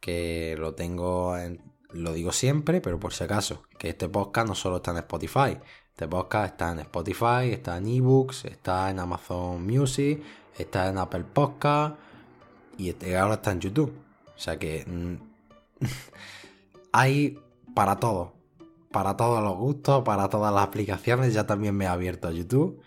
que 0.00 0.56
lo 0.58 0.74
tengo 0.74 1.36
en, 1.36 1.71
lo 1.94 2.12
digo 2.12 2.32
siempre, 2.32 2.80
pero 2.80 2.98
por 2.98 3.12
si 3.12 3.24
acaso, 3.24 3.62
que 3.78 3.90
este 3.90 4.08
podcast 4.08 4.48
no 4.48 4.54
solo 4.54 4.76
está 4.76 4.92
en 4.92 4.98
Spotify. 4.98 5.58
Este 5.90 6.08
podcast 6.08 6.52
está 6.52 6.72
en 6.72 6.80
Spotify, 6.80 7.50
está 7.50 7.76
en 7.76 7.86
eBooks, 7.86 8.46
está 8.46 8.90
en 8.90 8.98
Amazon 8.98 9.66
Music, 9.66 10.22
está 10.56 10.88
en 10.88 10.98
Apple 10.98 11.24
Podcast 11.32 11.96
y 12.78 12.88
este 12.88 13.16
ahora 13.16 13.34
está 13.34 13.52
en 13.52 13.60
YouTube. 13.60 13.92
O 14.34 14.38
sea 14.38 14.58
que 14.58 14.84
mm, 14.86 15.14
hay 16.92 17.38
para 17.74 17.96
todo. 17.96 18.32
Para 18.90 19.16
todos 19.16 19.42
los 19.42 19.56
gustos, 19.56 20.02
para 20.04 20.28
todas 20.28 20.52
las 20.52 20.64
aplicaciones. 20.64 21.32
Ya 21.32 21.46
también 21.46 21.76
me 21.76 21.84
he 21.84 21.88
abierto 21.88 22.28
a 22.28 22.32
YouTube. 22.32 22.80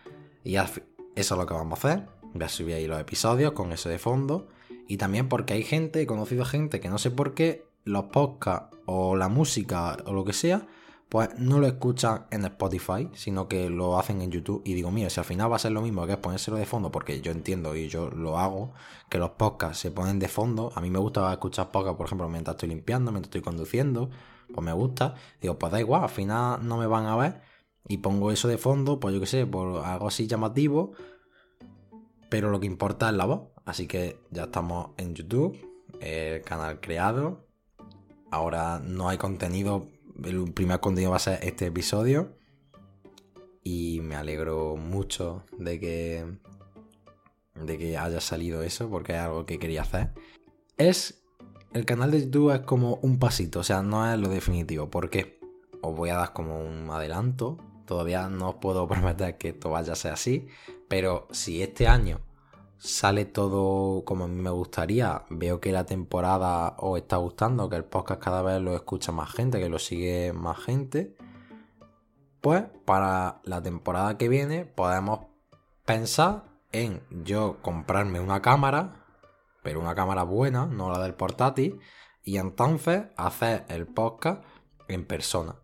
Y 0.44 0.56
eso 0.56 0.82
es 1.16 1.32
lo 1.32 1.46
que 1.46 1.54
vamos 1.54 1.84
a 1.84 1.88
hacer. 1.88 2.08
Voy 2.34 2.44
a 2.44 2.50
subir 2.50 2.76
ahí 2.76 2.88
los 2.88 3.00
episodios 3.00 3.54
con 3.54 3.72
eso 3.72 3.90
de 3.90 3.98
fondo. 3.98 4.48
Y 4.88 4.98
también 4.98 5.30
porque 5.30 5.54
hay 5.54 5.64
gente, 5.64 6.02
he 6.02 6.06
conocido 6.06 6.46
gente 6.46 6.80
que 6.80 6.90
no 6.90 7.00
sé 7.00 7.10
por 7.10 7.34
qué, 7.34 7.65
los 7.86 8.06
podcasts 8.06 8.76
o 8.86 9.16
la 9.16 9.30
música 9.30 9.98
o 10.06 10.14
lo 10.14 10.26
que 10.26 10.34
sea, 10.34 10.68
pues 11.08 11.30
no 11.38 11.60
lo 11.60 11.68
escuchan 11.68 12.26
en 12.32 12.46
Spotify, 12.46 13.10
sino 13.14 13.48
que 13.48 13.70
lo 13.70 13.98
hacen 14.00 14.22
en 14.22 14.32
YouTube. 14.32 14.62
Y 14.66 14.74
digo, 14.74 14.92
mira, 14.92 15.10
si 15.10 15.20
al 15.20 15.26
final 15.26 15.52
va 15.52 15.56
a 15.56 15.60
ser 15.60 15.72
lo 15.72 15.82
mismo 15.82 16.06
que 16.06 16.14
es 16.14 16.18
ponérselo 16.18 16.58
de 16.58 16.66
fondo, 16.66 16.92
porque 16.92 17.22
yo 17.22 17.32
entiendo 17.32 17.76
y 17.76 17.88
yo 17.88 18.10
lo 18.10 18.38
hago, 18.40 18.74
que 19.10 19.20
los 19.20 19.32
podcasts 19.32 19.80
se 19.80 19.92
ponen 19.92 20.20
de 20.20 20.28
fondo. 20.28 20.72
A 20.76 20.82
mí 20.82 20.90
me 20.90 21.00
gusta 21.00 21.32
escuchar 21.32 21.72
podcasts, 21.72 21.98
por 21.98 22.08
ejemplo, 22.08 22.28
mientras 22.28 22.56
estoy 22.56 22.70
limpiando, 22.70 23.12
mientras 23.12 23.30
estoy 23.30 23.42
conduciendo, 23.42 24.10
pues 24.54 24.66
me 24.66 24.74
gusta. 24.74 25.16
Digo, 25.42 25.58
pues 25.60 25.72
da 25.72 25.80
igual, 25.80 26.04
al 26.04 26.10
final 26.10 26.68
no 26.68 26.78
me 26.78 26.88
van 26.88 27.06
a 27.06 27.16
ver. 27.16 27.42
Y 27.88 28.00
pongo 28.00 28.32
eso 28.32 28.48
de 28.48 28.58
fondo, 28.58 29.00
pues 29.00 29.14
yo 29.14 29.20
qué 29.20 29.28
sé, 29.28 29.46
por 29.46 29.86
algo 29.86 30.08
así 30.08 30.26
llamativo. 30.26 30.94
Pero 32.30 32.50
lo 32.50 32.60
que 32.60 32.66
importa 32.66 33.10
es 33.10 33.16
la 33.16 33.26
voz. 33.26 33.42
Así 33.64 33.88
que 33.88 34.20
ya 34.32 34.46
estamos 34.46 34.90
en 34.98 35.14
YouTube, 35.14 35.58
el 36.02 36.42
canal 36.42 36.80
creado. 36.80 37.45
Ahora 38.36 38.82
no 38.84 39.08
hay 39.08 39.18
contenido, 39.18 39.88
el 40.22 40.52
primer 40.52 40.82
contenido 40.82 41.12
va 41.12 41.16
a 41.16 41.20
ser 41.20 41.40
este 41.42 41.68
episodio. 41.68 42.34
Y 43.64 44.02
me 44.02 44.18
alegro 44.18 44.76
mucho 44.76 45.46
de 45.58 45.80
que, 45.80 46.26
de 47.56 47.78
que 47.78 47.98
haya 47.98 48.20
salido 48.20 48.62
eso, 48.62 48.90
porque 48.90 49.14
es 49.14 49.20
algo 49.20 49.46
que 49.46 49.58
quería 49.58 49.84
hacer. 49.84 50.12
Es. 50.76 51.24
El 51.72 51.86
canal 51.86 52.12
de 52.12 52.26
YouTube 52.26 52.54
es 52.54 52.60
como 52.60 52.96
un 52.96 53.20
pasito, 53.20 53.62
o 53.62 53.64
sea, 53.64 53.82
no 53.82 54.06
es 54.12 54.20
lo 54.20 54.28
definitivo. 54.28 54.90
¿Por 54.90 55.10
qué? 55.10 55.40
Os 55.82 55.96
voy 55.96 56.10
a 56.10 56.18
dar 56.18 56.34
como 56.34 56.60
un 56.60 56.90
adelanto. 56.90 57.58
Todavía 57.86 58.28
no 58.28 58.50
os 58.50 58.56
puedo 58.56 58.86
prometer 58.90 59.38
que 59.38 59.50
esto 59.50 59.70
vaya 59.70 59.94
a 59.94 59.96
ser 59.96 60.12
así. 60.12 60.48
Pero 60.90 61.30
si 61.32 61.64
este 61.64 61.88
año 61.88 62.20
sale 62.78 63.26
todo 63.26 64.04
como 64.06 64.26
a 64.26 64.28
mí 64.28 64.42
me 64.42 64.50
gustaría, 64.50 65.24
veo 65.30 65.60
que 65.60 65.72
la 65.72 65.86
temporada 65.86 66.76
os 66.78 66.98
está 66.98 67.18
gustando, 67.18 67.70
que 67.70 67.76
el 67.76 67.86
podcast 67.86 68.22
cada 68.22 68.42
vez 68.42 68.62
lo 68.62 68.76
escucha 68.76 69.12
más 69.12 69.32
gente, 69.32 69.60
que 69.60 69.70
lo 69.70 69.80
sigue 69.80 70.34
más 70.34 70.60
gente, 70.60 71.16
pues 72.42 72.64
para 72.86 73.42
la 73.44 73.62
temporada 73.62 74.18
que 74.18 74.30
viene 74.30 74.66
podemos 74.66 75.22
pensar 75.86 76.44
en 76.72 77.02
yo 77.10 77.58
comprarme 77.62 78.20
una 78.20 78.42
cámara, 78.42 79.06
pero 79.64 79.80
una 79.80 79.96
cámara 79.96 80.24
buena, 80.24 80.66
no 80.66 80.92
la 80.92 81.00
del 81.00 81.16
portátil, 81.16 81.80
y 82.24 82.38
entonces 82.38 83.06
hacer 83.16 83.66
el 83.70 83.88
podcast 83.88 84.44
en 84.88 85.06
persona. 85.06 85.56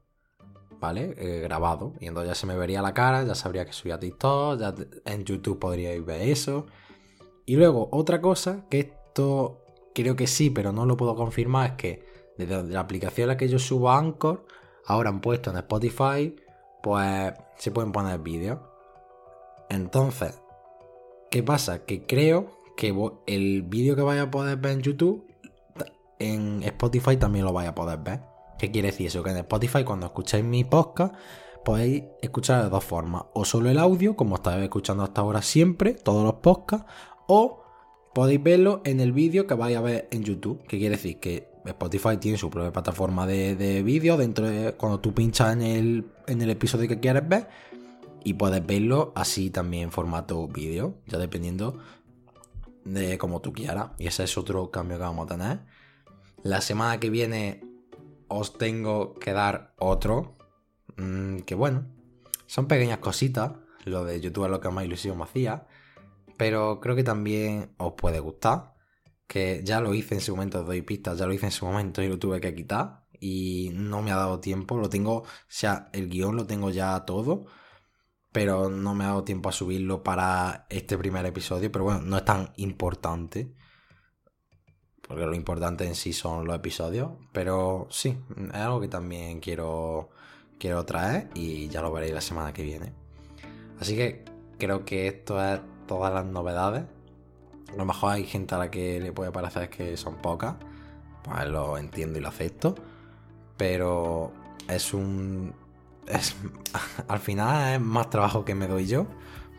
¿Vale? 0.79 1.13
Eh, 1.17 1.41
grabado. 1.41 1.93
Y 1.99 2.07
entonces 2.07 2.29
ya 2.29 2.35
se 2.35 2.47
me 2.47 2.55
vería 2.55 2.81
la 2.81 2.95
cara, 2.95 3.23
ya 3.23 3.35
sabría 3.35 3.65
que 3.65 3.73
subía 3.73 3.99
TikTok, 3.99 4.59
ya 4.59 4.73
en 5.05 5.23
YouTube 5.23 5.59
podríais 5.59 6.03
ver 6.03 6.21
eso. 6.23 6.65
Y 7.51 7.57
luego, 7.57 7.89
otra 7.91 8.21
cosa, 8.21 8.63
que 8.69 8.79
esto 8.79 9.65
creo 9.93 10.15
que 10.15 10.25
sí, 10.25 10.49
pero 10.51 10.71
no 10.71 10.85
lo 10.85 10.95
puedo 10.95 11.17
confirmar, 11.17 11.71
es 11.71 11.75
que 11.75 12.05
desde 12.37 12.63
la 12.63 12.79
aplicación 12.79 13.25
a 13.25 13.33
la 13.33 13.37
que 13.37 13.49
yo 13.49 13.59
subo 13.59 13.89
a 13.89 13.97
Anchor, 13.97 14.45
ahora 14.85 15.09
han 15.09 15.19
puesto 15.19 15.49
en 15.49 15.57
Spotify, 15.57 16.33
pues 16.81 17.33
se 17.57 17.71
pueden 17.71 17.91
poner 17.91 18.19
vídeos. 18.19 18.57
Entonces, 19.69 20.41
¿qué 21.29 21.43
pasa? 21.43 21.83
Que 21.83 22.05
creo 22.05 22.51
que 22.77 22.95
el 23.27 23.63
vídeo 23.63 23.97
que 23.97 24.01
vaya 24.01 24.21
a 24.21 24.31
poder 24.31 24.55
ver 24.55 24.71
en 24.71 24.81
YouTube, 24.81 25.27
en 26.19 26.63
Spotify 26.63 27.17
también 27.17 27.43
lo 27.43 27.51
vaya 27.51 27.71
a 27.71 27.75
poder 27.75 27.99
ver. 27.99 28.21
¿Qué 28.59 28.71
quiere 28.71 28.91
decir 28.91 29.07
eso? 29.07 29.23
Que 29.23 29.31
en 29.31 29.37
Spotify 29.39 29.83
cuando 29.83 30.05
escucháis 30.05 30.45
mi 30.45 30.63
podcast 30.63 31.15
podéis 31.65 32.03
escuchar 32.21 32.63
de 32.63 32.69
dos 32.69 32.83
formas. 32.83 33.23
O 33.33 33.45
solo 33.45 33.69
el 33.69 33.77
audio, 33.77 34.15
como 34.15 34.35
estáis 34.35 34.63
escuchando 34.63 35.03
hasta 35.03 35.19
ahora 35.19 35.41
siempre, 35.41 35.93
todos 35.93 36.23
los 36.23 36.35
podcasts, 36.35 36.89
o 37.27 37.61
podéis 38.13 38.41
verlo 38.41 38.81
en 38.85 38.99
el 38.99 39.11
vídeo 39.11 39.47
que 39.47 39.53
vais 39.53 39.75
a 39.77 39.81
ver 39.81 40.07
en 40.11 40.23
YouTube. 40.23 40.61
Que 40.67 40.77
quiere 40.77 40.95
decir 40.95 41.19
que 41.19 41.49
Spotify 41.65 42.17
tiene 42.17 42.37
su 42.37 42.49
propia 42.49 42.71
plataforma 42.71 43.27
de, 43.27 43.83
vídeo 43.83 44.17
dentro 44.17 44.47
de 44.47 44.73
cuando 44.73 44.99
tú 44.99 45.13
pinchas 45.13 45.53
en 45.53 45.61
el, 45.61 46.49
episodio 46.49 46.87
que 46.87 46.99
quieres 46.99 47.27
ver 47.27 47.47
y 48.23 48.33
puedes 48.33 48.65
verlo 48.65 49.11
así 49.15 49.49
también 49.49 49.83
en 49.83 49.91
formato 49.91 50.47
vídeo, 50.47 50.95
ya 51.07 51.17
dependiendo 51.17 51.79
de 52.85 53.17
cómo 53.17 53.41
tú 53.41 53.53
quieras. 53.53 53.91
Y 53.97 54.07
ese 54.07 54.23
es 54.23 54.37
otro 54.37 54.71
cambio 54.71 54.97
que 54.97 55.03
vamos 55.03 55.25
a 55.29 55.37
tener. 55.37 55.59
La 56.43 56.61
semana 56.61 56.99
que 56.99 57.09
viene 57.09 57.63
os 58.27 58.57
tengo 58.57 59.13
que 59.15 59.33
dar 59.33 59.73
otro. 59.77 60.35
Mm, 60.97 61.39
que 61.39 61.55
bueno, 61.55 61.85
son 62.47 62.67
pequeñas 62.67 62.99
cositas. 62.99 63.53
Lo 63.85 64.03
de 64.05 64.19
YouTube 64.21 64.45
es 64.45 64.51
lo 64.51 64.61
que 64.61 64.69
más 64.69 64.85
ilusión 64.85 65.17
me 65.17 65.23
hacía 65.23 65.65
pero 66.41 66.79
creo 66.79 66.95
que 66.95 67.03
también 67.03 67.75
os 67.77 67.93
puede 67.93 68.19
gustar. 68.19 68.73
Que 69.27 69.61
ya 69.63 69.79
lo 69.79 69.93
hice 69.93 70.15
en 70.15 70.21
su 70.21 70.35
momento, 70.35 70.61
os 70.61 70.65
doy 70.65 70.81
pistas, 70.81 71.19
ya 71.19 71.27
lo 71.27 71.33
hice 71.33 71.45
en 71.45 71.51
su 71.51 71.67
momento 71.67 72.01
y 72.01 72.07
lo 72.07 72.17
tuve 72.17 72.41
que 72.41 72.55
quitar. 72.55 73.05
Y 73.19 73.69
no 73.75 74.01
me 74.01 74.11
ha 74.11 74.15
dado 74.15 74.39
tiempo, 74.39 74.75
lo 74.75 74.89
tengo, 74.89 75.17
o 75.17 75.25
sea, 75.47 75.89
el 75.93 76.09
guion 76.09 76.35
lo 76.35 76.47
tengo 76.47 76.71
ya 76.71 77.05
todo, 77.05 77.45
pero 78.31 78.71
no 78.71 78.95
me 78.95 79.03
ha 79.03 79.09
dado 79.09 79.23
tiempo 79.23 79.49
a 79.49 79.51
subirlo 79.51 80.01
para 80.01 80.65
este 80.71 80.97
primer 80.97 81.27
episodio. 81.27 81.71
Pero 81.71 81.85
bueno, 81.85 82.01
no 82.01 82.17
es 82.17 82.25
tan 82.25 82.51
importante, 82.55 83.53
porque 85.07 85.27
lo 85.27 85.35
importante 85.35 85.85
en 85.85 85.93
sí 85.93 86.11
son 86.11 86.45
los 86.45 86.55
episodios. 86.55 87.11
Pero 87.33 87.85
sí, 87.91 88.17
es 88.35 88.55
algo 88.55 88.81
que 88.81 88.87
también 88.87 89.41
quiero, 89.41 90.09
quiero 90.57 90.83
traer 90.85 91.29
y 91.35 91.67
ya 91.67 91.83
lo 91.83 91.91
veréis 91.91 92.15
la 92.15 92.21
semana 92.21 92.51
que 92.51 92.63
viene. 92.63 92.95
Así 93.79 93.95
que 93.95 94.25
creo 94.57 94.85
que 94.85 95.05
esto 95.05 95.39
es 95.39 95.61
todas 95.91 96.13
las 96.13 96.25
novedades. 96.25 96.85
A 97.73 97.75
lo 97.75 97.83
mejor 97.83 98.13
hay 98.13 98.25
gente 98.25 98.55
a 98.55 98.57
la 98.57 98.71
que 98.71 99.01
le 99.01 99.11
puede 99.11 99.29
parecer 99.33 99.69
que 99.69 99.97
son 99.97 100.15
pocas. 100.15 100.55
Pues 101.21 101.45
lo 101.49 101.77
entiendo 101.77 102.17
y 102.17 102.21
lo 102.21 102.29
acepto. 102.29 102.75
Pero 103.57 104.31
es 104.69 104.93
un. 104.93 105.53
Es, 106.07 106.33
al 107.09 107.19
final 107.19 107.73
es 107.73 107.81
más 107.81 108.09
trabajo 108.09 108.45
que 108.45 108.55
me 108.55 108.67
doy 108.67 108.87
yo 108.87 109.05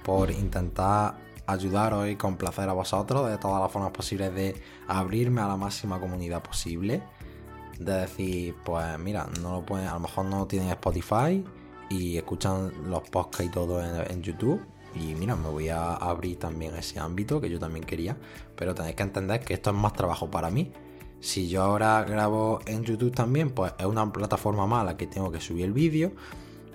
por 0.05 0.31
intentar 0.31 1.19
ayudaros 1.47 2.09
y 2.09 2.17
complacer 2.17 2.67
a 2.67 2.73
vosotros 2.73 3.29
de 3.29 3.37
todas 3.37 3.61
las 3.61 3.71
formas 3.71 3.91
posibles 3.91 4.35
de 4.35 4.59
abrirme 4.89 5.43
a 5.43 5.49
la 5.49 5.59
máxima 5.59 6.01
comunidad 6.01 6.43
posible. 6.43 7.03
De 7.79 7.93
decir, 7.93 8.57
pues 8.65 8.99
mira, 8.99 9.27
no 9.43 9.53
lo 9.53 9.67
pueden, 9.67 9.87
a 9.87 9.95
lo 9.95 10.01
mejor 10.01 10.25
no 10.25 10.47
tienen 10.47 10.71
Spotify 10.71 11.45
y 11.91 12.17
escuchan 12.17 12.73
los 12.89 13.03
podcasts 13.11 13.45
y 13.45 13.51
todo 13.51 13.83
en 13.83 14.23
YouTube 14.23 14.72
y 14.95 15.15
mira, 15.15 15.37
me 15.37 15.49
voy 15.49 15.69
a 15.69 15.95
abrir 15.95 16.39
también 16.39 16.75
ese 16.77 16.99
ámbito 16.99 17.41
que 17.41 17.49
yo 17.49 17.59
también 17.59 17.85
quería. 17.85 18.17
Pero 18.57 18.75
tenéis 18.75 18.97
que 18.97 19.03
entender 19.03 19.41
que 19.41 19.55
esto 19.55 19.71
es 19.71 19.77
más 19.77 19.93
trabajo 19.93 20.31
para 20.31 20.51
mí. 20.51 20.73
Si 21.21 21.49
yo 21.49 21.63
ahora 21.63 22.03
grabo 22.05 22.61
en 22.67 22.83
YouTube 22.83 23.15
también, 23.15 23.51
pues 23.51 23.73
es 23.79 23.87
una 23.87 24.13
plataforma 24.13 24.67
mala 24.67 24.97
que 24.97 25.07
tengo 25.07 25.31
que 25.31 25.41
subir 25.41 25.65
el 25.65 25.73
vídeo. 25.73 26.13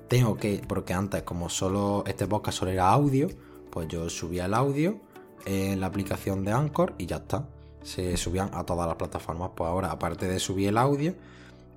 Tengo 0.07 0.37
que, 0.37 0.61
porque 0.67 0.93
antes 0.93 1.23
como 1.23 1.49
solo 1.49 2.03
este 2.07 2.27
podcast 2.27 2.59
solo 2.59 2.71
era 2.71 2.89
audio, 2.89 3.27
pues 3.69 3.89
yo 3.89 4.09
subía 4.09 4.45
el 4.45 4.53
audio 4.53 4.99
en 5.45 5.79
la 5.79 5.87
aplicación 5.87 6.45
de 6.45 6.53
Anchor 6.53 6.93
y 6.97 7.05
ya 7.05 7.17
está. 7.17 7.47
Se 7.83 8.15
subían 8.17 8.49
a 8.53 8.65
todas 8.65 8.87
las 8.87 8.95
plataformas. 8.95 9.51
Pues 9.55 9.67
ahora, 9.69 9.91
aparte 9.91 10.27
de 10.27 10.39
subir 10.39 10.69
el 10.69 10.77
audio, 10.77 11.13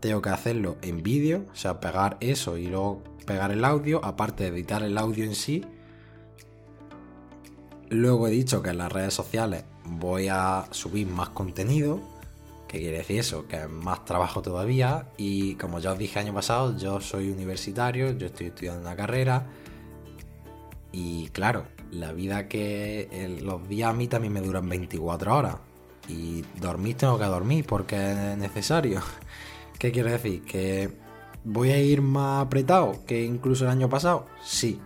tengo 0.01 0.23
que 0.23 0.31
hacerlo 0.31 0.77
en 0.83 1.03
vídeo, 1.03 1.45
o 1.53 1.57
sea, 1.57 1.81
pegar 1.81 2.17
eso 2.21 2.57
y 2.57 2.67
luego 2.67 3.03
pegar 3.27 3.51
el 3.51 3.65
audio, 3.65 4.05
aparte 4.05 4.45
de 4.45 4.51
editar 4.51 4.83
el 4.83 4.97
audio 4.97 5.25
en 5.25 5.35
sí. 5.35 5.65
Luego 7.91 8.29
he 8.29 8.31
dicho 8.31 8.63
que 8.63 8.71
en 8.71 8.79
las 8.79 8.93
redes 8.93 9.13
sociales 9.13 9.65
voy 9.85 10.29
a 10.29 10.67
subir 10.71 11.09
más 11.09 11.31
contenido. 11.31 12.01
¿Qué 12.69 12.79
quiere 12.79 12.99
decir 12.99 13.19
eso? 13.19 13.49
Que 13.49 13.57
es 13.57 13.69
más 13.69 14.05
trabajo 14.05 14.43
todavía. 14.43 15.09
Y 15.17 15.57
como 15.57 15.81
ya 15.81 15.93
os 15.93 15.99
dije 15.99 16.21
año 16.21 16.33
pasado, 16.33 16.79
yo 16.79 17.01
soy 17.01 17.31
universitario, 17.31 18.13
yo 18.13 18.29
estoy 18.29 18.47
estudiando 18.47 18.83
una 18.83 18.95
carrera. 18.95 19.49
Y 20.93 21.29
claro, 21.31 21.65
la 21.91 22.13
vida 22.13 22.47
que 22.47 23.39
los 23.43 23.69
días 23.69 23.91
a 23.91 23.93
mí 23.93 24.07
también 24.07 24.35
me 24.35 24.41
duran 24.41 24.69
24 24.69 25.37
horas. 25.37 25.57
Y 26.09 26.45
dormir 26.61 26.97
tengo 26.97 27.19
que 27.19 27.25
dormir 27.25 27.67
porque 27.67 27.97
es 27.97 28.39
necesario. 28.39 29.03
¿Qué 29.81 29.91
quiere 29.91 30.13
decir? 30.13 30.45
¿Que 30.45 30.91
voy 31.43 31.73
a 31.73 31.79
ir 31.83 32.03
más 32.03 32.47
apretado 32.47 33.05
que 33.05 33.25
incluso 33.25 33.65
el 33.65 33.71
año 33.71 33.89
pasado? 33.89 34.27
Sí. 34.45 34.81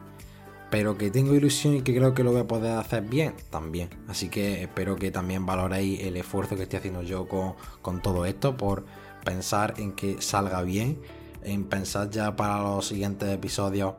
Pero 0.75 0.99
que 0.99 1.13
tengo 1.13 1.37
ilusión 1.37 1.77
y 1.77 1.83
que 1.83 1.95
creo 1.95 2.15
que 2.15 2.25
lo 2.25 2.33
voy 2.33 2.41
a 2.41 2.49
poder 2.49 2.77
hacer 2.77 3.05
bien, 3.05 3.37
también. 3.49 3.91
Así 4.09 4.29
que 4.29 4.65
espero 4.65 4.97
que 4.97 5.13
también 5.13 5.47
valoréis 5.47 6.01
el 6.01 6.17
esfuerzo 6.17 6.57
que 6.57 6.65
estoy 6.65 6.81
haciendo 6.81 7.03
yo 7.03 7.29
con, 7.29 8.03
todo 8.03 8.27
esto 8.27 8.57
por 8.57 8.85
pensar 9.25 9.75
en 9.77 9.93
que 9.93 10.21
salga 10.21 10.63
bien, 10.63 11.01
en 11.45 11.63
pensar 11.63 12.11
ya 12.11 12.35
para 12.35 12.61
los 12.61 12.89
siguientes 12.89 13.29
episodios 13.29 13.95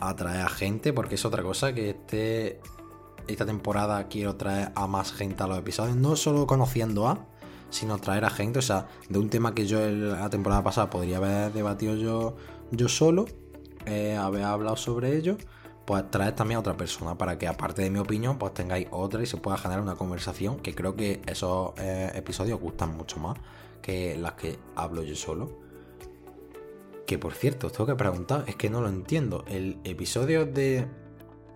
atraer 0.00 0.40
a 0.40 0.48
gente, 0.48 0.92
porque 0.92 1.14
es 1.14 1.24
otra 1.24 1.44
cosa 1.44 1.72
que 1.72 1.90
este, 1.90 2.60
esta 3.28 3.46
temporada 3.46 4.08
quiero 4.08 4.34
traer 4.34 4.72
a 4.74 4.88
más 4.88 5.12
gente 5.12 5.44
a 5.44 5.46
los 5.46 5.58
episodios, 5.60 5.94
no 5.94 6.16
solo 6.16 6.48
conociendo 6.48 7.06
a, 7.06 7.24
sino 7.70 7.98
traer 7.98 8.24
a 8.24 8.30
gente, 8.30 8.58
o 8.58 8.62
sea, 8.62 8.88
de 9.08 9.20
un 9.20 9.30
tema 9.30 9.54
que 9.54 9.64
yo 9.64 9.78
la 9.88 10.28
temporada 10.28 10.64
pasada 10.64 10.90
podría 10.90 11.18
haber 11.18 11.52
debatido 11.52 11.94
yo, 11.94 12.34
yo 12.72 12.88
solo, 12.88 13.26
eh, 13.86 14.16
haber 14.16 14.44
hablado 14.44 14.76
sobre 14.76 15.16
ello, 15.16 15.36
pues 15.84 16.10
traer 16.10 16.34
también 16.34 16.56
a 16.56 16.60
otra 16.60 16.76
persona 16.76 17.16
para 17.16 17.38
que 17.38 17.46
aparte 17.46 17.82
de 17.82 17.90
mi 17.90 17.98
opinión, 17.98 18.38
pues 18.38 18.54
tengáis 18.54 18.88
otra 18.90 19.22
y 19.22 19.26
se 19.26 19.36
pueda 19.36 19.56
generar 19.58 19.82
una 19.82 19.96
conversación 19.96 20.58
que 20.58 20.74
creo 20.74 20.96
que 20.96 21.20
esos 21.26 21.72
eh, 21.78 22.10
episodios 22.14 22.60
gustan 22.60 22.96
mucho 22.96 23.18
más 23.18 23.38
que 23.82 24.16
las 24.16 24.32
que 24.32 24.58
hablo 24.76 25.02
yo 25.02 25.14
solo. 25.14 25.62
Que 27.06 27.18
por 27.18 27.34
cierto, 27.34 27.66
os 27.66 27.72
tengo 27.74 27.86
que 27.86 27.96
preguntar, 27.96 28.44
es 28.46 28.56
que 28.56 28.70
no 28.70 28.80
lo 28.80 28.88
entiendo. 28.88 29.44
El 29.46 29.78
episodio 29.84 30.46
de 30.46 30.88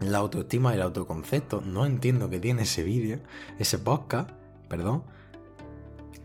la 0.00 0.18
autoestima 0.18 0.72
y 0.72 0.76
el 0.76 0.82
autoconcepto, 0.82 1.62
no 1.62 1.86
entiendo 1.86 2.28
que 2.28 2.38
tiene 2.38 2.62
ese 2.62 2.82
vídeo, 2.82 3.20
ese 3.58 3.78
podcast, 3.78 4.30
perdón, 4.68 5.04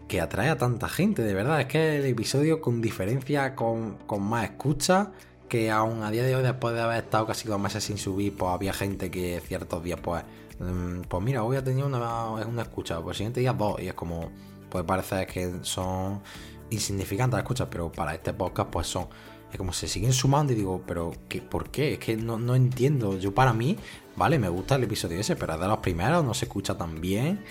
que 0.08 0.22
atrae 0.22 0.50
a 0.50 0.58
tanta 0.58 0.90
gente, 0.90 1.24
de 1.24 1.34
verdad. 1.34 1.62
Es 1.62 1.68
que 1.68 1.98
el 1.98 2.06
episodio 2.06 2.62
con 2.62 2.82
diferencia, 2.82 3.56
con, 3.56 3.98
más 4.20 4.44
escucha, 4.44 5.12
que 5.54 5.70
aún 5.70 6.02
a 6.02 6.10
día 6.10 6.24
de 6.24 6.36
hoy, 6.36 6.42
después 6.42 6.74
de 6.74 6.82
haber 6.82 7.04
estado 7.04 7.28
casi 7.28 7.48
dos 7.48 7.60
meses 7.60 7.84
sin 7.84 8.00
subir, 8.00 8.36
pues 8.36 8.52
había 8.52 8.74
gente 8.74 9.12
que 9.12 9.40
ciertos 9.40 9.84
días, 9.84 10.00
pues, 10.02 10.24
mm, 10.58 11.02
pues 11.02 11.24
mira, 11.24 11.44
hoy 11.44 11.58
ha 11.58 11.64
tenido 11.64 11.86
una, 11.86 12.32
una 12.32 12.64
escucha, 12.64 13.00
pues 13.02 13.14
el 13.14 13.18
siguiente 13.18 13.40
día 13.40 13.54
dos, 13.54 13.80
y 13.80 13.88
es 13.88 13.94
como, 13.94 14.32
pues 14.72 14.84
parece 14.84 15.28
que 15.28 15.60
son 15.62 16.24
insignificantes 16.72 17.34
las 17.38 17.44
escuchas, 17.44 17.68
pero 17.70 17.92
para 17.92 18.16
este 18.16 18.34
podcast, 18.34 18.72
pues 18.72 18.88
son 18.88 19.08
es 19.52 19.60
como 19.60 19.74
se 19.74 19.88
siguen 19.88 20.12
sumando 20.12 20.54
y 20.54 20.56
digo, 20.56 20.82
pero 20.88 21.12
¿qué, 21.30 21.40
¿por 21.40 21.70
qué? 21.70 21.94
Es 21.94 22.00
que 22.00 22.18
no, 22.18 22.40
no, 22.40 22.56
entiendo. 22.56 23.20
Yo 23.20 23.36
para 23.36 23.54
mí, 23.54 23.78
vale, 24.16 24.40
me 24.40 24.50
gusta 24.50 24.74
el 24.78 24.86
episodio 24.86 25.20
ese, 25.20 25.36
pero 25.36 25.54
es 25.54 25.60
de 25.60 25.68
los 25.68 25.78
primeros, 25.78 26.26
no 26.26 26.34
se 26.34 26.46
escucha 26.46 26.76
tan 26.76 27.00
bien. 27.00 27.44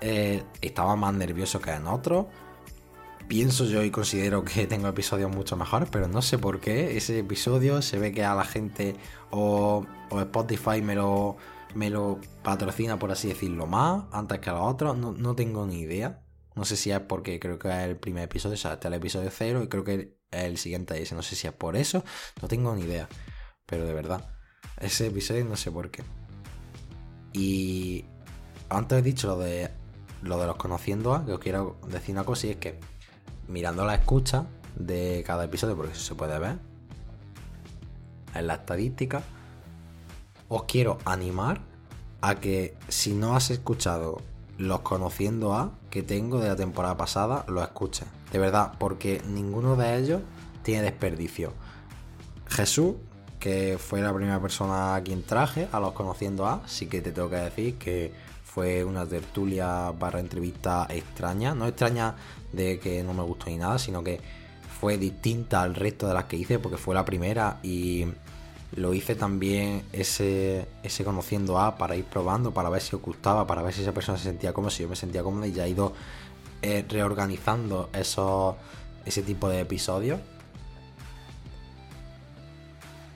Eh, 0.00 0.42
estaba 0.62 0.96
más 0.96 1.12
nervioso 1.12 1.60
que 1.60 1.72
en 1.72 1.86
otros. 1.86 2.24
Pienso 3.28 3.64
yo 3.64 3.82
y 3.82 3.90
considero 3.90 4.44
que 4.44 4.66
tengo 4.68 4.88
episodios 4.88 5.30
mucho 5.30 5.56
mejores, 5.56 5.88
pero 5.90 6.08
no 6.08 6.22
sé 6.22 6.38
por 6.38 6.60
qué 6.60 6.96
ese 6.96 7.18
episodio 7.18 7.82
se 7.82 7.98
ve 7.98 8.12
que 8.12 8.24
a 8.24 8.34
la 8.34 8.44
gente 8.44 8.96
o, 9.30 9.86
Spotify 10.10 10.82
me 10.82 10.94
lo, 10.94 11.36
me 11.74 11.90
lo 11.90 12.20
patrocina, 12.42 12.98
por 12.98 13.10
así 13.10 13.28
decirlo, 13.28 13.66
más 13.66 14.04
antes 14.12 14.40
que 14.40 14.50
a 14.50 14.54
los 14.54 14.62
otros. 14.62 14.96
No, 14.96 15.34
tengo 15.34 15.66
ni 15.66 15.80
idea. 15.80 16.22
No 16.54 16.64
sé 16.64 16.76
si 16.76 16.90
es 16.90 17.00
porque 17.00 17.40
creo 17.40 17.58
que 17.58 17.68
es 17.68 17.84
el 17.88 17.96
primer 17.96 18.24
episodio, 18.24 18.54
o 18.54 18.58
sea, 18.58 18.74
este 18.74 18.88
es 18.88 18.92
el 18.92 18.98
episodio 18.98 19.30
cero 19.30 19.62
y 19.62 19.68
creo 19.68 19.84
que 19.84 20.18
el 20.30 20.58
siguiente 20.58 21.00
ese. 21.00 21.14
No 21.14 21.22
sé 21.22 21.34
si 21.34 21.46
es 21.46 21.54
por 21.54 21.76
eso, 21.76 22.04
no 22.42 22.48
tengo 22.48 22.74
ni 22.74 22.82
idea. 22.82 23.08
Pero 23.64 23.86
de 23.86 23.94
verdad, 23.94 24.28
ese 24.78 25.06
episodio 25.06 25.44
no 25.46 25.56
sé 25.56 25.70
por 25.70 25.90
qué. 25.90 26.02
Y 27.32 28.04
antes 28.68 28.98
he 28.98 29.02
dicho 29.02 29.28
lo 29.28 29.38
de 29.38 29.70
lo 30.22 30.38
de 30.38 30.46
los 30.46 30.56
conociendo 30.56 31.14
a, 31.14 31.24
que 31.24 31.32
os 31.32 31.40
quiero 31.40 31.78
decir 31.88 32.14
una 32.14 32.24
cosa 32.24 32.46
y 32.46 32.50
es 32.50 32.56
que 32.56 32.78
mirando 33.52 33.84
la 33.84 33.94
escucha 33.94 34.46
de 34.74 35.22
cada 35.26 35.44
episodio, 35.44 35.76
porque 35.76 35.92
eso 35.92 36.02
se 36.02 36.14
puede 36.14 36.38
ver 36.38 36.58
en 38.34 38.46
la 38.46 38.54
estadística, 38.54 39.22
os 40.48 40.64
quiero 40.64 40.98
animar 41.04 41.60
a 42.20 42.36
que 42.36 42.76
si 42.88 43.12
no 43.12 43.36
has 43.36 43.50
escuchado 43.50 44.20
los 44.58 44.80
conociendo 44.80 45.54
a 45.54 45.72
que 45.90 46.02
tengo 46.02 46.40
de 46.40 46.48
la 46.48 46.56
temporada 46.56 46.96
pasada, 46.96 47.44
lo 47.48 47.62
escuches. 47.62 48.06
De 48.30 48.38
verdad, 48.38 48.72
porque 48.78 49.22
ninguno 49.28 49.76
de 49.76 49.96
ellos 49.96 50.22
tiene 50.62 50.82
desperdicio. 50.82 51.52
Jesús, 52.46 52.94
que 53.40 53.76
fue 53.78 54.00
la 54.00 54.14
primera 54.14 54.40
persona 54.40 54.94
a 54.94 55.02
quien 55.02 55.24
traje 55.24 55.68
a 55.72 55.80
los 55.80 55.92
conociendo 55.92 56.46
a, 56.46 56.62
sí 56.66 56.86
que 56.86 57.00
te 57.00 57.12
tengo 57.12 57.28
que 57.28 57.36
decir 57.36 57.76
que 57.76 58.12
fue 58.54 58.84
una 58.84 59.06
tertulia 59.06 59.90
barra 59.92 60.20
entrevista 60.20 60.86
extraña. 60.90 61.54
No 61.54 61.66
extraña 61.66 62.14
de 62.52 62.78
que 62.78 63.02
no 63.02 63.14
me 63.14 63.22
gustó 63.22 63.46
ni 63.46 63.56
nada, 63.56 63.78
sino 63.78 64.04
que 64.04 64.20
fue 64.78 64.98
distinta 64.98 65.62
al 65.62 65.74
resto 65.74 66.06
de 66.06 66.14
las 66.14 66.24
que 66.24 66.36
hice 66.36 66.58
porque 66.58 66.76
fue 66.76 66.94
la 66.94 67.04
primera 67.04 67.60
y 67.62 68.04
lo 68.76 68.92
hice 68.92 69.14
también 69.14 69.82
ese, 69.92 70.66
ese 70.82 71.04
conociendo 71.04 71.58
a 71.58 71.76
para 71.78 71.96
ir 71.96 72.04
probando, 72.04 72.52
para 72.52 72.68
ver 72.68 72.82
si 72.82 72.94
os 72.94 73.00
gustaba, 73.00 73.46
para 73.46 73.62
ver 73.62 73.72
si 73.72 73.82
esa 73.82 73.92
persona 73.92 74.18
se 74.18 74.24
sentía 74.24 74.52
cómoda, 74.52 74.70
si 74.70 74.82
yo 74.82 74.88
me 74.88 74.96
sentía 74.96 75.22
cómoda 75.22 75.46
y 75.46 75.52
ya 75.52 75.64
he 75.64 75.70
ido 75.70 75.94
eh, 76.60 76.84
reorganizando 76.88 77.88
ese 77.94 79.22
tipo 79.22 79.48
de 79.48 79.60
episodios 79.60 80.20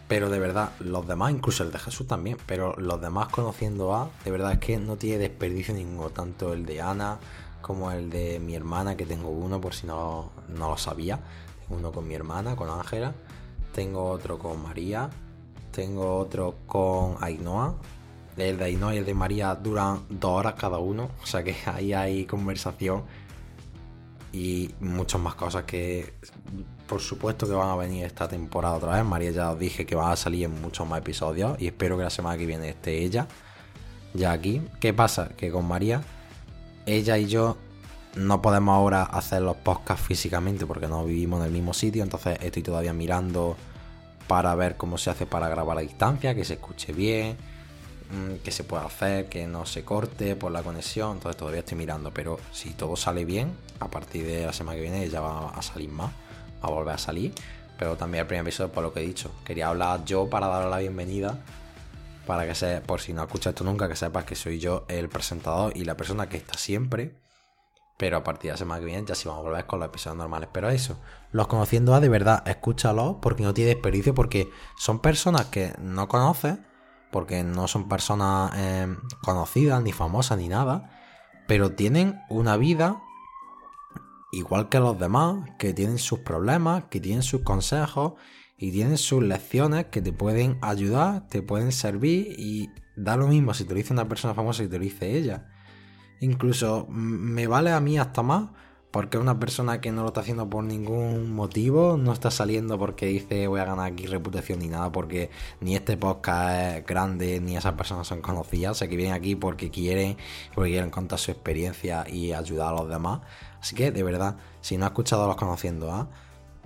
pero 0.08 0.30
de 0.30 0.38
verdad, 0.38 0.70
los 0.80 1.06
demás, 1.06 1.32
incluso 1.32 1.64
el 1.64 1.72
de 1.72 1.78
Jesús 1.78 2.06
también, 2.06 2.36
pero 2.46 2.74
los 2.76 3.00
demás 3.00 3.28
conociendo 3.28 3.94
a, 3.94 4.10
de 4.24 4.30
verdad 4.30 4.52
es 4.52 4.58
que 4.58 4.78
no 4.78 4.96
tiene 4.96 5.18
desperdicio 5.18 5.74
ninguno, 5.74 6.10
tanto 6.10 6.52
el 6.52 6.64
de 6.64 6.80
Ana 6.80 7.18
como 7.60 7.90
el 7.90 8.10
de 8.10 8.38
mi 8.38 8.54
hermana, 8.54 8.96
que 8.96 9.04
tengo 9.04 9.28
uno 9.30 9.60
por 9.60 9.74
si 9.74 9.88
no, 9.88 10.30
no 10.48 10.70
lo 10.70 10.76
sabía. 10.76 11.18
Tengo 11.62 11.80
uno 11.80 11.90
con 11.90 12.06
mi 12.06 12.14
hermana, 12.14 12.54
con 12.54 12.70
Ángela, 12.70 13.12
tengo 13.74 14.08
otro 14.08 14.38
con 14.38 14.62
María, 14.62 15.10
tengo 15.72 16.16
otro 16.16 16.54
con 16.68 17.16
Ainhoa. 17.20 17.74
El 18.36 18.58
de 18.58 18.64
Ainhoa 18.66 18.94
y 18.94 18.98
el 18.98 19.04
de 19.04 19.14
María 19.14 19.56
duran 19.56 20.02
dos 20.08 20.30
horas 20.30 20.54
cada 20.54 20.78
uno, 20.78 21.10
o 21.20 21.26
sea 21.26 21.42
que 21.42 21.56
ahí 21.66 21.92
hay 21.92 22.24
conversación 22.24 23.02
y 24.32 24.72
muchas 24.78 25.20
más 25.20 25.34
cosas 25.34 25.64
que 25.64 26.14
por 26.86 27.00
supuesto 27.00 27.46
que 27.46 27.52
van 27.52 27.68
a 27.68 27.76
venir 27.76 28.04
esta 28.04 28.28
temporada 28.28 28.76
otra 28.76 28.94
vez. 28.94 29.04
María 29.04 29.30
ya 29.30 29.50
os 29.50 29.58
dije 29.58 29.86
que 29.86 29.96
va 29.96 30.12
a 30.12 30.16
salir 30.16 30.44
en 30.44 30.60
muchos 30.60 30.86
más 30.86 31.00
episodios 31.00 31.60
y 31.60 31.66
espero 31.66 31.96
que 31.96 32.04
la 32.04 32.10
semana 32.10 32.38
que 32.38 32.46
viene 32.46 32.68
esté 32.68 33.02
ella 33.02 33.26
ya 34.14 34.32
aquí. 34.32 34.62
¿Qué 34.80 34.94
pasa? 34.94 35.30
Que 35.36 35.50
con 35.50 35.66
María, 35.66 36.02
ella 36.86 37.18
y 37.18 37.26
yo 37.26 37.56
no 38.14 38.40
podemos 38.40 38.74
ahora 38.74 39.02
hacer 39.02 39.42
los 39.42 39.56
podcasts 39.56 40.06
físicamente 40.06 40.64
porque 40.66 40.88
no 40.88 41.04
vivimos 41.04 41.40
en 41.40 41.46
el 41.46 41.52
mismo 41.52 41.74
sitio, 41.74 42.02
entonces 42.02 42.38
estoy 42.40 42.62
todavía 42.62 42.94
mirando 42.94 43.56
para 44.26 44.54
ver 44.54 44.76
cómo 44.76 44.96
se 44.96 45.10
hace 45.10 45.26
para 45.26 45.48
grabar 45.48 45.78
a 45.78 45.82
distancia, 45.82 46.34
que 46.34 46.44
se 46.44 46.54
escuche 46.54 46.92
bien, 46.92 47.36
mm, 48.10 48.42
que 48.42 48.50
se 48.50 48.64
pueda 48.64 48.86
hacer, 48.86 49.28
que 49.28 49.46
no 49.46 49.66
se 49.66 49.84
corte 49.84 50.34
por 50.34 50.50
la 50.50 50.62
conexión, 50.62 51.16
entonces 51.16 51.36
todavía 51.36 51.60
estoy 51.60 51.76
mirando, 51.76 52.10
pero 52.12 52.38
si 52.52 52.70
todo 52.70 52.96
sale 52.96 53.26
bien, 53.26 53.52
a 53.80 53.88
partir 53.88 54.26
de 54.26 54.46
la 54.46 54.52
semana 54.54 54.76
que 54.76 54.82
viene 54.82 55.08
ya 55.10 55.20
va 55.20 55.50
a 55.50 55.62
salir 55.62 55.90
más 55.90 56.10
a 56.66 56.74
volver 56.74 56.94
a 56.94 56.98
salir. 56.98 57.32
Pero 57.78 57.96
también 57.96 58.22
el 58.22 58.26
primer 58.26 58.42
episodio, 58.42 58.72
por 58.72 58.82
lo 58.82 58.92
que 58.92 59.00
he 59.00 59.06
dicho, 59.06 59.30
quería 59.44 59.68
hablar 59.68 60.04
yo 60.04 60.30
para 60.30 60.46
darle 60.46 60.70
la 60.70 60.78
bienvenida. 60.78 61.38
Para 62.26 62.46
que 62.46 62.54
se, 62.54 62.80
por 62.80 63.00
si 63.00 63.12
no 63.12 63.22
escuchas 63.22 63.52
esto 63.52 63.64
nunca, 63.64 63.88
que 63.88 63.96
sepas 63.96 64.24
que 64.24 64.34
soy 64.34 64.58
yo 64.58 64.84
el 64.88 65.08
presentador 65.08 65.76
y 65.76 65.84
la 65.84 65.96
persona 65.96 66.28
que 66.28 66.36
está 66.36 66.58
siempre. 66.58 67.14
Pero 67.96 68.18
a 68.18 68.24
partir 68.24 68.48
de 68.48 68.54
la 68.54 68.58
semana 68.58 68.80
que 68.80 68.86
viene 68.86 69.06
ya 69.06 69.14
sí 69.14 69.28
vamos 69.28 69.40
a 69.44 69.48
volver 69.48 69.66
con 69.66 69.78
los 69.78 69.88
episodios 69.88 70.18
normales. 70.18 70.48
Pero 70.52 70.68
eso, 70.70 70.98
los 71.32 71.46
conociendo 71.46 71.94
a 71.94 72.00
de 72.00 72.08
verdad, 72.08 72.46
escúchalos 72.46 73.16
porque 73.22 73.42
no 73.42 73.54
tiene 73.54 73.74
desperdicio, 73.74 74.14
porque 74.14 74.50
son 74.76 74.98
personas 75.00 75.46
que 75.46 75.72
no 75.78 76.08
conoces, 76.08 76.58
porque 77.10 77.44
no 77.44 77.68
son 77.68 77.88
personas 77.88 78.52
eh, 78.56 78.94
conocidas, 79.22 79.82
ni 79.82 79.92
famosas, 79.92 80.36
ni 80.36 80.48
nada, 80.48 80.90
pero 81.46 81.72
tienen 81.72 82.20
una 82.28 82.56
vida 82.56 83.02
igual 84.32 84.68
que 84.68 84.78
los 84.78 84.98
demás, 84.98 85.50
que 85.58 85.72
tienen 85.72 85.98
sus 85.98 86.20
problemas, 86.20 86.84
que 86.90 87.00
tienen 87.00 87.22
sus 87.22 87.42
consejos, 87.42 88.14
y 88.58 88.72
tienen 88.72 88.98
sus 88.98 89.22
lecciones 89.22 89.86
que 89.86 90.00
te 90.00 90.12
pueden 90.12 90.58
ayudar, 90.62 91.28
te 91.28 91.42
pueden 91.42 91.72
servir 91.72 92.34
y 92.38 92.70
da 92.96 93.16
lo 93.16 93.28
mismo 93.28 93.52
si 93.52 93.64
te 93.64 93.70
lo 93.70 93.76
dice 93.76 93.92
una 93.92 94.08
persona 94.08 94.34
famosa 94.34 94.62
y 94.64 94.68
te 94.68 94.78
lo 94.78 94.84
dice 94.84 95.16
ella. 95.16 95.48
Incluso 96.20 96.86
me 96.88 97.46
vale 97.46 97.72
a 97.72 97.80
mí 97.80 97.98
hasta 97.98 98.22
más 98.22 98.48
porque 98.90 99.18
una 99.18 99.38
persona 99.38 99.82
que 99.82 99.92
no 99.92 100.02
lo 100.02 100.08
está 100.08 100.20
haciendo 100.22 100.48
por 100.48 100.64
ningún 100.64 101.34
motivo, 101.34 101.98
no 101.98 102.14
está 102.14 102.30
saliendo 102.30 102.78
porque 102.78 103.04
dice 103.04 103.46
voy 103.46 103.60
a 103.60 103.66
ganar 103.66 103.92
aquí 103.92 104.06
reputación 104.06 104.60
ni 104.60 104.68
nada, 104.68 104.90
porque 104.90 105.28
ni 105.60 105.74
este 105.74 105.98
podcast 105.98 106.78
es 106.78 106.86
grande, 106.86 107.38
ni 107.40 107.58
esas 107.58 107.74
personas 107.74 108.06
son 108.06 108.22
conocidas, 108.22 108.72
o 108.72 108.74
sea 108.74 108.88
que 108.88 108.96
vienen 108.96 109.14
aquí 109.14 109.34
porque 109.34 109.70
quieren, 109.70 110.16
porque 110.54 110.70
quieren 110.70 110.88
contar 110.88 111.18
su 111.18 111.30
experiencia 111.30 112.06
y 112.08 112.32
ayudar 112.32 112.68
a 112.68 112.78
los 112.78 112.88
demás. 112.88 113.20
Así 113.66 113.74
que 113.74 113.90
de 113.90 114.04
verdad, 114.04 114.36
si 114.60 114.78
no 114.78 114.84
has 114.84 114.92
escuchado 114.92 115.26
los 115.26 115.34
conociendo 115.34 115.90
a, 115.90 116.08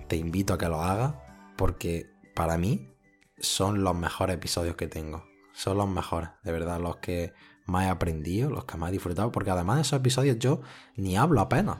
te 0.07 0.17
invito 0.17 0.53
a 0.53 0.59
que 0.59 0.67
lo 0.67 0.83
hagas, 0.83 1.15
porque 1.57 2.11
para 2.35 2.59
mí 2.59 2.93
son 3.39 3.83
los 3.83 3.95
mejores 3.95 4.35
episodios 4.35 4.75
que 4.75 4.87
tengo. 4.87 5.25
Son 5.51 5.77
los 5.77 5.89
mejores, 5.89 6.29
de 6.43 6.51
verdad, 6.51 6.79
los 6.79 6.97
que 6.97 7.33
más 7.65 7.85
he 7.85 7.89
aprendido, 7.89 8.51
los 8.51 8.65
que 8.65 8.77
más 8.77 8.89
he 8.89 8.91
disfrutado, 8.91 9.31
porque 9.31 9.49
además 9.49 9.77
de 9.77 9.81
esos 9.81 9.97
episodios 9.97 10.37
yo 10.37 10.61
ni 10.95 11.17
hablo 11.17 11.41
apenas. 11.41 11.77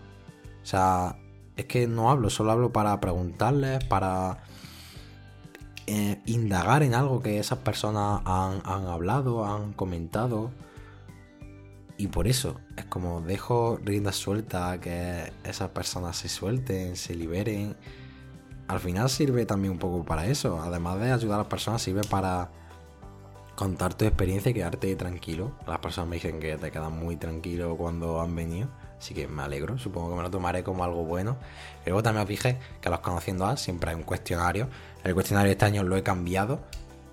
O 0.63 0.65
sea, 0.65 1.19
es 1.55 1.65
que 1.65 1.85
no 1.85 2.09
hablo, 2.09 2.31
solo 2.31 2.53
hablo 2.53 2.73
para 2.73 2.99
preguntarles, 2.99 3.83
para 3.83 4.41
eh, 5.85 6.19
indagar 6.25 6.81
en 6.81 6.95
algo 6.95 7.21
que 7.21 7.37
esas 7.37 7.59
personas 7.59 8.23
han 8.25 8.87
hablado, 8.87 9.45
han 9.45 9.73
comentado. 9.73 10.49
Y 12.01 12.07
por 12.07 12.27
eso 12.27 12.59
es 12.77 12.85
como 12.85 13.21
dejo 13.21 13.77
rienda 13.83 14.11
suelta 14.11 14.81
que 14.81 15.31
esas 15.43 15.69
personas 15.69 16.17
se 16.17 16.29
suelten, 16.29 16.95
se 16.95 17.13
liberen. 17.13 17.75
Al 18.67 18.79
final 18.79 19.07
sirve 19.07 19.45
también 19.45 19.73
un 19.73 19.77
poco 19.77 20.03
para 20.03 20.25
eso. 20.25 20.59
Además 20.59 20.99
de 20.99 21.11
ayudar 21.11 21.35
a 21.35 21.43
las 21.43 21.47
personas, 21.47 21.83
sirve 21.83 22.01
para 22.01 22.49
contar 23.55 23.93
tu 23.93 24.05
experiencia 24.05 24.49
y 24.49 24.55
quedarte 24.55 24.95
tranquilo. 24.95 25.51
Las 25.67 25.77
personas 25.77 26.09
me 26.09 26.15
dicen 26.15 26.39
que 26.39 26.57
te 26.57 26.71
quedan 26.71 26.97
muy 26.97 27.17
tranquilo 27.17 27.77
cuando 27.77 28.19
han 28.19 28.35
venido. 28.35 28.67
Así 28.97 29.13
que 29.13 29.27
me 29.27 29.43
alegro, 29.43 29.77
supongo 29.77 30.09
que 30.09 30.15
me 30.15 30.23
lo 30.23 30.31
tomaré 30.31 30.63
como 30.63 30.83
algo 30.83 31.05
bueno. 31.05 31.37
Y 31.85 31.89
luego 31.89 32.01
también 32.01 32.23
os 32.23 32.29
dije 32.29 32.57
que 32.81 32.89
los 32.89 33.01
conociendo 33.01 33.45
a 33.45 33.57
siempre 33.57 33.91
hay 33.91 33.95
un 33.95 34.03
cuestionario. 34.03 34.69
El 35.03 35.13
cuestionario 35.13 35.49
de 35.49 35.51
este 35.51 35.65
año 35.65 35.83
lo 35.83 35.95
he 35.97 36.01
cambiado. 36.01 36.61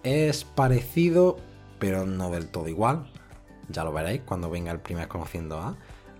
Es 0.03 0.44
parecido, 0.44 1.37
pero 1.79 2.07
no 2.07 2.31
del 2.31 2.48
todo 2.48 2.68
igual. 2.68 3.07
Ya 3.68 3.85
lo 3.85 3.92
veréis 3.92 4.22
cuando 4.24 4.50
venga 4.50 4.72
el 4.72 4.81
primer 4.81 5.09
conociendo 5.09 5.59
a. 5.59 5.76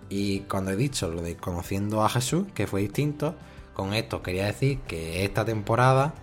Y 0.09 0.41
cuando 0.41 0.71
he 0.71 0.75
dicho 0.75 1.09
lo 1.09 1.21
de 1.21 1.37
conociendo 1.37 2.03
a 2.03 2.09
Jesús, 2.09 2.47
que 2.53 2.67
fue 2.67 2.81
distinto, 2.81 3.35
con 3.73 3.93
esto 3.93 4.21
quería 4.21 4.45
decir 4.45 4.79
que 4.81 5.23
esta 5.23 5.45
temporada 5.45 6.13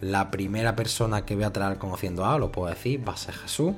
la 0.00 0.30
primera 0.30 0.76
persona 0.76 1.26
que 1.26 1.34
voy 1.34 1.44
a 1.44 1.52
traer 1.52 1.78
conociendo 1.78 2.24
a, 2.24 2.38
lo 2.38 2.50
puedo 2.50 2.70
decir, 2.70 3.06
va 3.06 3.12
a 3.12 3.16
ser 3.16 3.34
Jesús. 3.34 3.74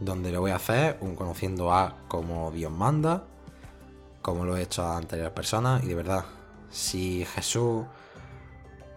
Donde 0.00 0.32
le 0.32 0.38
voy 0.38 0.50
a 0.50 0.56
hacer 0.56 0.98
un 1.00 1.14
conociendo 1.14 1.72
a 1.72 1.96
como 2.08 2.50
Dios 2.50 2.72
manda 2.72 3.24
como 4.24 4.46
lo 4.46 4.56
he 4.56 4.62
hecho 4.62 4.82
a 4.82 4.96
anteriores 4.96 5.34
personas. 5.34 5.84
Y 5.84 5.88
de 5.88 5.94
verdad, 5.94 6.24
si 6.70 7.26
Jesús 7.26 7.84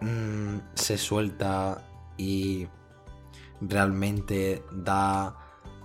mm, 0.00 0.56
se 0.72 0.96
suelta 0.96 1.84
y 2.16 2.66
realmente 3.60 4.64
da 4.72 5.36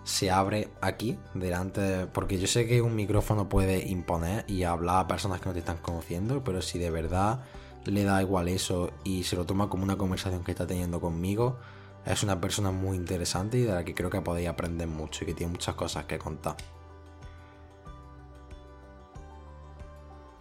se 0.04 0.32
abre 0.32 0.70
aquí 0.82 1.18
delante 1.34 2.08
porque 2.08 2.38
yo 2.38 2.48
sé 2.48 2.68
que 2.68 2.82
un 2.82 2.96
micrófono 2.96 3.48
puede 3.48 3.88
imponer 3.88 4.44
y 4.48 4.64
hablar 4.64 5.06
a 5.06 5.08
personas 5.08 5.40
que 5.40 5.48
no 5.48 5.54
te 5.54 5.60
están 5.60 5.78
conociendo 5.78 6.44
pero 6.44 6.62
si 6.62 6.78
de 6.78 6.92
verdad 6.92 7.44
le 7.86 8.04
da 8.04 8.22
igual 8.22 8.48
eso 8.50 8.92
y 9.04 9.24
se 9.24 9.36
lo 9.36 9.46
toma 9.46 9.70
como 9.70 9.84
una 9.84 9.98
conversación 9.98 10.44
que 10.44 10.52
está 10.52 10.68
teniendo 10.68 11.00
conmigo 11.00 11.58
es 12.06 12.22
una 12.22 12.42
persona 12.42 12.72
muy 12.72 12.98
interesante 12.98 13.58
y 13.58 13.62
de 13.62 13.74
la 13.74 13.86
que 13.86 13.94
creo 13.94 14.10
que 14.10 14.22
podéis 14.22 14.50
aprender 14.50 14.88
mucho 14.88 15.24
y 15.24 15.28
que 15.28 15.34
tiene 15.34 15.54
muchas 15.54 15.76
cosas 15.76 16.06
que 16.06 16.20
contar 16.20 16.58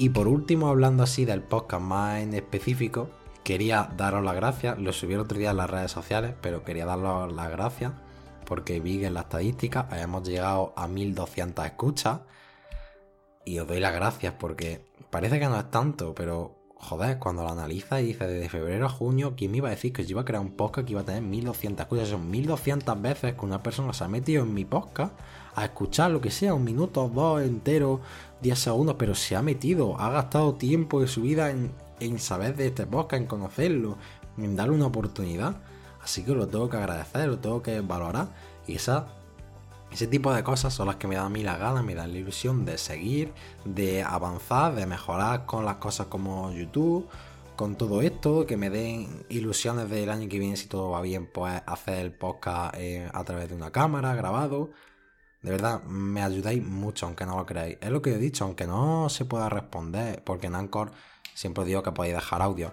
Y 0.02 0.08
por 0.08 0.26
último, 0.26 0.66
hablando 0.66 1.04
así 1.04 1.24
del 1.24 1.42
podcast 1.42 1.84
más 1.84 2.22
en 2.22 2.34
específico, 2.34 3.08
quería 3.44 3.88
daros 3.96 4.24
las 4.24 4.34
gracias. 4.34 4.76
Lo 4.76 4.92
subí 4.92 5.14
el 5.14 5.20
otro 5.20 5.38
día 5.38 5.52
en 5.52 5.58
las 5.58 5.70
redes 5.70 5.92
sociales, 5.92 6.34
pero 6.40 6.64
quería 6.64 6.86
daros 6.86 7.32
las 7.32 7.50
gracias 7.50 7.92
porque 8.52 8.80
vi 8.80 8.98
que 8.98 9.06
en 9.06 9.14
la 9.14 9.22
estadística 9.22 9.88
hemos 9.92 10.28
llegado 10.28 10.74
a 10.76 10.86
1200 10.86 11.64
escuchas. 11.64 12.20
Y 13.46 13.58
os 13.58 13.66
doy 13.66 13.80
las 13.80 13.94
gracias 13.94 14.34
porque 14.38 14.84
parece 15.08 15.40
que 15.40 15.46
no 15.46 15.58
es 15.58 15.70
tanto, 15.70 16.14
pero 16.14 16.58
joder, 16.74 17.18
cuando 17.18 17.44
lo 17.44 17.48
analizas 17.48 18.02
y 18.02 18.08
dices 18.08 18.28
desde 18.28 18.50
febrero 18.50 18.84
a 18.84 18.88
junio, 18.90 19.32
¿quién 19.38 19.52
me 19.52 19.56
iba 19.56 19.68
a 19.68 19.70
decir 19.70 19.94
que 19.94 20.04
yo 20.04 20.10
iba 20.10 20.20
a 20.20 20.26
crear 20.26 20.42
un 20.42 20.52
podcast 20.52 20.86
que 20.86 20.92
iba 20.92 21.00
a 21.00 21.04
tener 21.06 21.22
1200 21.22 21.82
escuchas? 21.84 22.08
Son 22.10 22.30
1200 22.30 23.00
veces 23.00 23.32
que 23.32 23.40
una 23.46 23.62
persona 23.62 23.94
se 23.94 24.04
ha 24.04 24.08
metido 24.08 24.42
en 24.42 24.52
mi 24.52 24.66
podcast 24.66 25.18
a 25.54 25.64
escuchar 25.64 26.10
lo 26.10 26.20
que 26.20 26.30
sea, 26.30 26.52
un 26.52 26.64
minuto, 26.64 27.08
dos 27.08 27.40
enteros, 27.40 28.00
10 28.42 28.58
segundos, 28.58 28.96
pero 28.98 29.14
se 29.14 29.34
ha 29.34 29.40
metido, 29.40 29.98
ha 29.98 30.10
gastado 30.10 30.56
tiempo 30.56 31.00
de 31.00 31.08
su 31.08 31.22
vida 31.22 31.50
en, 31.50 32.18
saber 32.18 32.54
de 32.54 32.66
este 32.66 32.84
podcast, 32.84 33.22
en 33.22 33.28
conocerlo, 33.28 33.96
en 34.36 34.56
darle 34.56 34.74
una 34.74 34.88
oportunidad. 34.88 35.56
Así 36.02 36.24
que 36.24 36.34
lo 36.34 36.48
tengo 36.48 36.68
que 36.68 36.76
agradecer, 36.76 37.28
lo 37.28 37.38
tengo 37.38 37.62
que 37.62 37.80
valorar. 37.80 38.28
Y 38.66 38.74
esa, 38.74 39.06
ese 39.90 40.06
tipo 40.06 40.32
de 40.32 40.42
cosas 40.42 40.74
son 40.74 40.88
las 40.88 40.96
que 40.96 41.06
me 41.06 41.14
dan 41.14 41.26
a 41.26 41.28
mí 41.28 41.42
la 41.42 41.56
gana, 41.56 41.82
me 41.82 41.94
dan 41.94 42.12
la 42.12 42.18
ilusión 42.18 42.64
de 42.64 42.78
seguir, 42.78 43.32
de 43.64 44.02
avanzar, 44.02 44.74
de 44.74 44.86
mejorar 44.86 45.46
con 45.46 45.64
las 45.64 45.76
cosas 45.76 46.08
como 46.08 46.50
YouTube, 46.52 47.08
con 47.56 47.76
todo 47.76 48.02
esto, 48.02 48.46
que 48.46 48.56
me 48.56 48.70
den 48.70 49.24
ilusiones 49.28 49.88
del 49.90 50.10
año 50.10 50.28
que 50.28 50.38
viene, 50.38 50.56
si 50.56 50.66
todo 50.66 50.90
va 50.90 51.00
bien, 51.02 51.30
pues 51.32 51.62
hacer 51.66 51.98
el 51.98 52.12
podcast 52.12 52.74
eh, 52.76 53.08
a 53.12 53.24
través 53.24 53.48
de 53.48 53.54
una 53.54 53.70
cámara 53.70 54.14
grabado. 54.14 54.70
De 55.42 55.50
verdad, 55.50 55.82
me 55.84 56.22
ayudáis 56.22 56.64
mucho, 56.64 57.06
aunque 57.06 57.26
no 57.26 57.36
lo 57.36 57.46
creáis. 57.46 57.78
Es 57.80 57.90
lo 57.90 58.00
que 58.00 58.14
he 58.14 58.18
dicho, 58.18 58.44
aunque 58.44 58.66
no 58.66 59.08
se 59.08 59.24
pueda 59.24 59.48
responder, 59.48 60.22
porque 60.24 60.46
en 60.46 60.54
Anchor 60.54 60.92
siempre 61.34 61.64
digo 61.64 61.82
que 61.82 61.92
podéis 61.92 62.14
dejar 62.14 62.42
audio. 62.42 62.72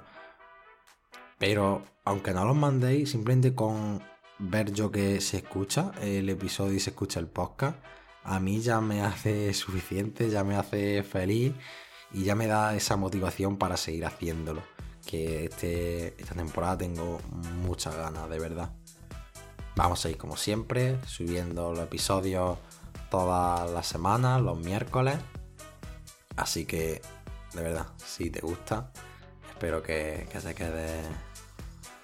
Pero 1.39 1.84
aunque 2.04 2.34
no 2.34 2.45
los 2.45 2.56
mandéis, 2.56 3.10
simplemente 3.10 3.56
con 3.56 4.04
ver 4.38 4.71
yo 4.71 4.91
que 4.91 5.19
se 5.21 5.38
escucha 5.38 5.91
el 6.02 6.30
episodio 6.30 6.73
y 6.73 6.80
se 6.80 6.91
escucha 6.91 7.19
el 7.19 7.28
podcast, 7.28 7.78
a 8.23 8.39
mí 8.39 8.60
ya 8.60 8.82
me 8.82 9.02
hace 9.02 9.54
suficiente, 9.54 10.30
ya 10.30 10.43
me 10.43 10.56
hace 10.56 11.02
feliz 11.02 11.54
y 12.12 12.23
ya 12.23 12.36
me 12.36 12.47
da 12.47 12.75
esa 12.75 12.97
motivación 12.97 13.58
para 13.58 13.78
seguir 13.78 14.06
haciéndolo. 14.06 14.62
Que 15.06 15.45
este, 15.45 16.21
esta 16.21 16.36
temporada 16.36 16.78
tengo 16.78 17.19
muchas 17.63 17.95
ganas, 17.95 18.30
de 18.30 18.38
verdad. 18.38 18.71
Vamos 19.75 20.06
a 20.06 20.10
ir 20.10 20.17
como 20.17 20.36
siempre, 20.36 20.99
subiendo 21.06 21.71
los 21.71 21.80
episodios 21.80 22.58
todas 23.10 23.71
las 23.71 23.88
semanas, 23.88 24.41
los 24.41 24.60
miércoles. 24.60 25.17
Así 26.36 26.65
que, 26.65 27.02
de 27.54 27.63
verdad, 27.63 27.88
si 27.97 28.30
te 28.30 28.41
gusta, 28.41 28.91
espero 29.49 29.82
que, 29.82 30.28
que 30.32 30.41
se 30.41 30.54
quede 30.54 31.02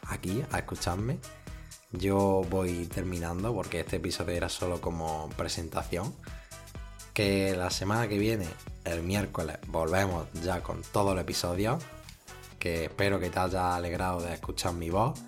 aquí 0.08 0.44
a 0.52 0.60
escucharme. 0.60 1.20
Yo 1.92 2.46
voy 2.50 2.86
terminando 2.88 3.54
porque 3.54 3.82
este 3.82 3.98
episodio 3.98 4.34
era 4.34 4.50
solo 4.50 4.82
como 4.82 5.30
presentación. 5.38 6.14
Que 7.14 7.56
la 7.56 7.70
semana 7.70 8.08
que 8.08 8.18
viene, 8.18 8.48
el 8.84 9.02
miércoles, 9.02 9.58
volvemos 9.68 10.28
ya 10.44 10.62
con 10.62 10.82
todo 10.82 11.14
el 11.14 11.20
episodio. 11.20 11.80
Que 12.60 12.86
espero 12.86 13.20
que 13.20 13.30
te 13.30 13.40
haya 13.40 13.76
alegrado 13.76 14.22
de 14.22 14.34
escuchar 14.34 14.74
mi 14.74 14.90
voz 14.90 15.20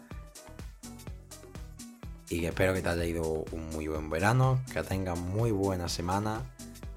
y 2.29 2.45
espero 2.45 2.73
que 2.73 2.81
te 2.81 2.89
haya 2.89 3.05
ido 3.05 3.45
un 3.51 3.69
muy 3.69 3.87
buen 3.87 4.09
verano, 4.09 4.59
que 4.73 4.83
tengas 4.83 5.17
muy 5.17 5.51
buena 5.51 5.87
semana 5.87 6.41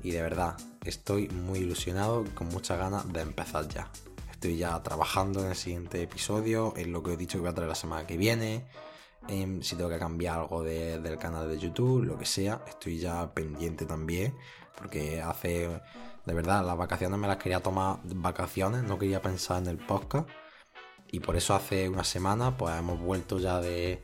y 0.03 0.11
de 0.11 0.23
verdad 0.23 0.57
estoy 0.85 1.29
muy 1.29 1.61
ilusionado 1.61 2.25
con 2.35 2.49
muchas 2.49 2.79
ganas 2.79 3.13
de 3.13 3.21
empezar 3.21 3.69
ya. 3.69 3.89
Estoy 4.41 4.57
ya 4.57 4.83
trabajando 4.83 5.41
en 5.41 5.51
el 5.51 5.55
siguiente 5.55 6.03
episodio, 6.03 6.73
en 6.75 6.93
lo 6.93 7.03
que 7.03 7.13
he 7.13 7.17
dicho 7.19 7.37
que 7.37 7.43
voy 7.43 7.51
a 7.51 7.55
traer 7.55 7.69
la 7.69 7.75
semana 7.75 8.07
que 8.07 8.17
viene, 8.17 8.65
en 9.29 9.63
si 9.63 9.77
tengo 9.77 9.91
que 9.91 9.99
cambiar 9.99 10.39
algo 10.39 10.63
del 10.63 11.19
canal 11.19 11.47
de 11.47 11.59
YouTube, 11.59 12.05
lo 12.05 12.19
que 12.19 12.25
sea, 12.25 12.63
estoy 12.67 12.99
ya 12.99 13.35
pendiente 13.35 13.85
también, 13.85 14.35
porque 14.79 15.21
hace, 15.21 15.69
de 16.25 16.33
verdad, 16.33 16.65
las 16.65 16.79
vacaciones 16.79 17.19
me 17.19 17.29
las 17.29 17.37
quería 17.37 17.61
tomar 17.61 17.99
vacaciones, 18.03 18.83
no 18.83 18.99
quería 18.99 19.21
pensar 19.21 19.59
en 19.63 19.69
el 19.69 19.77
podcast, 19.77 20.27
y 21.13 21.21
por 21.21 21.37
eso 21.37 21.55
hace 21.55 21.91
una 21.91 22.05
semana 22.05 22.57
pues 22.57 22.75
hemos 22.79 22.99
vuelto 22.99 23.39
ya 23.39 23.61
de 23.61 24.03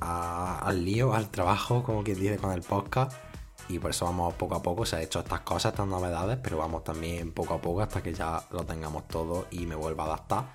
al 0.00 0.84
lío, 0.84 1.14
al 1.14 1.30
trabajo, 1.30 1.82
como 1.82 2.04
quien 2.04 2.20
dice, 2.20 2.36
con 2.36 2.52
el 2.52 2.60
podcast. 2.60 3.25
Y 3.68 3.78
por 3.78 3.90
eso 3.90 4.04
vamos 4.04 4.34
poco 4.34 4.54
a 4.54 4.62
poco, 4.62 4.86
se 4.86 4.96
ha 4.96 5.02
hecho 5.02 5.20
estas 5.20 5.40
cosas, 5.40 5.72
estas 5.72 5.86
novedades, 5.86 6.38
pero 6.42 6.58
vamos 6.58 6.84
también 6.84 7.32
poco 7.32 7.54
a 7.54 7.60
poco 7.60 7.82
hasta 7.82 8.02
que 8.02 8.14
ya 8.14 8.42
lo 8.50 8.64
tengamos 8.64 9.08
todo 9.08 9.46
y 9.50 9.66
me 9.66 9.74
vuelva 9.74 10.04
a 10.04 10.06
adaptar. 10.06 10.50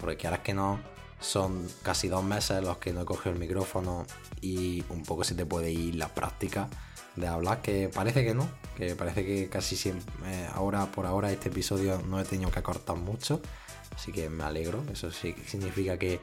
Porque 0.00 0.26
es 0.26 0.38
que 0.40 0.54
no, 0.54 0.78
son 1.24 1.66
casi 1.82 2.08
dos 2.08 2.22
meses 2.22 2.62
los 2.62 2.78
que 2.78 2.92
no 2.92 3.02
he 3.02 3.04
cogido 3.04 3.32
el 3.32 3.40
micrófono 3.40 4.06
y 4.40 4.84
un 4.90 5.02
poco 5.02 5.24
se 5.24 5.34
te 5.34 5.46
puede 5.46 5.70
ir 5.70 5.96
la 5.96 6.08
práctica. 6.08 6.68
de 7.16 7.28
hablar, 7.28 7.62
que 7.62 7.88
parece 7.88 8.24
que 8.24 8.34
no, 8.34 8.48
que 8.76 8.96
parece 8.96 9.24
que 9.24 9.48
casi 9.48 9.76
siempre, 9.76 10.04
eh, 10.26 10.48
ahora 10.52 10.86
por 10.86 11.06
ahora 11.06 11.30
este 11.30 11.48
episodio 11.48 12.02
no 12.08 12.18
he 12.18 12.24
tenido 12.24 12.50
que 12.50 12.60
cortar 12.60 12.96
mucho, 12.96 13.40
así 13.94 14.10
que 14.10 14.28
me 14.28 14.42
alegro, 14.42 14.82
eso 14.92 15.12
sí 15.12 15.32
significa 15.46 15.96
que, 15.96 16.20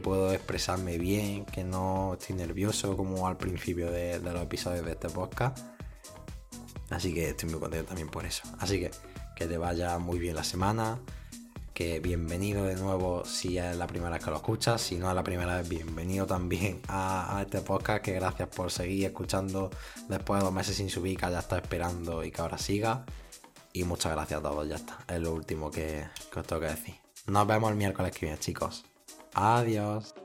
puedo 0.00 0.32
expresarme 0.32 0.96
bien, 0.96 1.44
que 1.44 1.64
no 1.64 2.14
estoy 2.14 2.36
nervioso 2.36 2.96
como 2.96 3.26
al 3.26 3.36
principio 3.36 3.90
de 3.90 4.20
los 4.20 4.40
episodios 4.40 4.84
de 4.84 4.92
este 4.92 5.08
podcast, 5.08 5.58
así 6.90 7.12
que 7.14 7.30
estoy 7.30 7.50
muy 7.50 7.60
contento 7.60 7.86
también 7.88 8.08
por 8.08 8.24
eso, 8.24 8.42
así 8.58 8.80
que 8.80 8.90
que 9.38 9.46
te 9.46 9.56
vaya 9.56 9.98
muy 9.98 10.18
bien 10.18 10.34
la 10.34 10.42
semana, 10.42 10.98
que 11.72 12.00
bienvenido 12.00 12.64
de 12.64 12.74
nuevo 12.74 13.24
si 13.24 13.56
es 13.56 13.76
la 13.76 13.86
primera 13.86 14.10
vez 14.10 14.24
que 14.24 14.30
lo 14.30 14.36
escuchas, 14.38 14.82
si 14.82 14.96
no 14.96 15.08
es 15.08 15.14
la 15.14 15.22
primera 15.22 15.58
vez, 15.58 15.68
bienvenido 15.68 16.26
también 16.26 16.80
a, 16.88 17.40
este 17.40 17.60
podcast, 17.60 18.02
que 18.02 18.14
gracias 18.14 18.48
por 18.48 18.72
seguir 18.72 19.06
escuchando 19.06 19.70
después 20.08 20.40
de 20.40 20.44
dos 20.44 20.52
meses 20.52 20.74
sin 20.74 20.90
subir, 20.90 21.16
que 21.16 21.30
ya 21.30 21.38
está 21.38 21.56
esperando 21.58 22.24
y 22.24 22.32
que 22.32 22.40
ahora 22.42 22.58
siga. 22.58 23.06
Y 23.72 23.84
muchas 23.84 24.10
gracias 24.10 24.40
a 24.40 24.42
todos, 24.42 24.68
ya 24.68 24.74
está, 24.74 24.98
es 25.06 25.20
lo 25.20 25.32
último 25.32 25.70
que, 25.70 26.04
que 26.32 26.40
os 26.40 26.44
tengo 26.44 26.62
que 26.62 26.70
decir. 26.70 26.96
Nos 27.28 27.46
vemos 27.46 27.70
el 27.70 27.76
miércoles 27.76 28.10
que 28.10 28.26
viene, 28.26 28.40
chicos. 28.40 28.84
Adiós. 29.34 30.16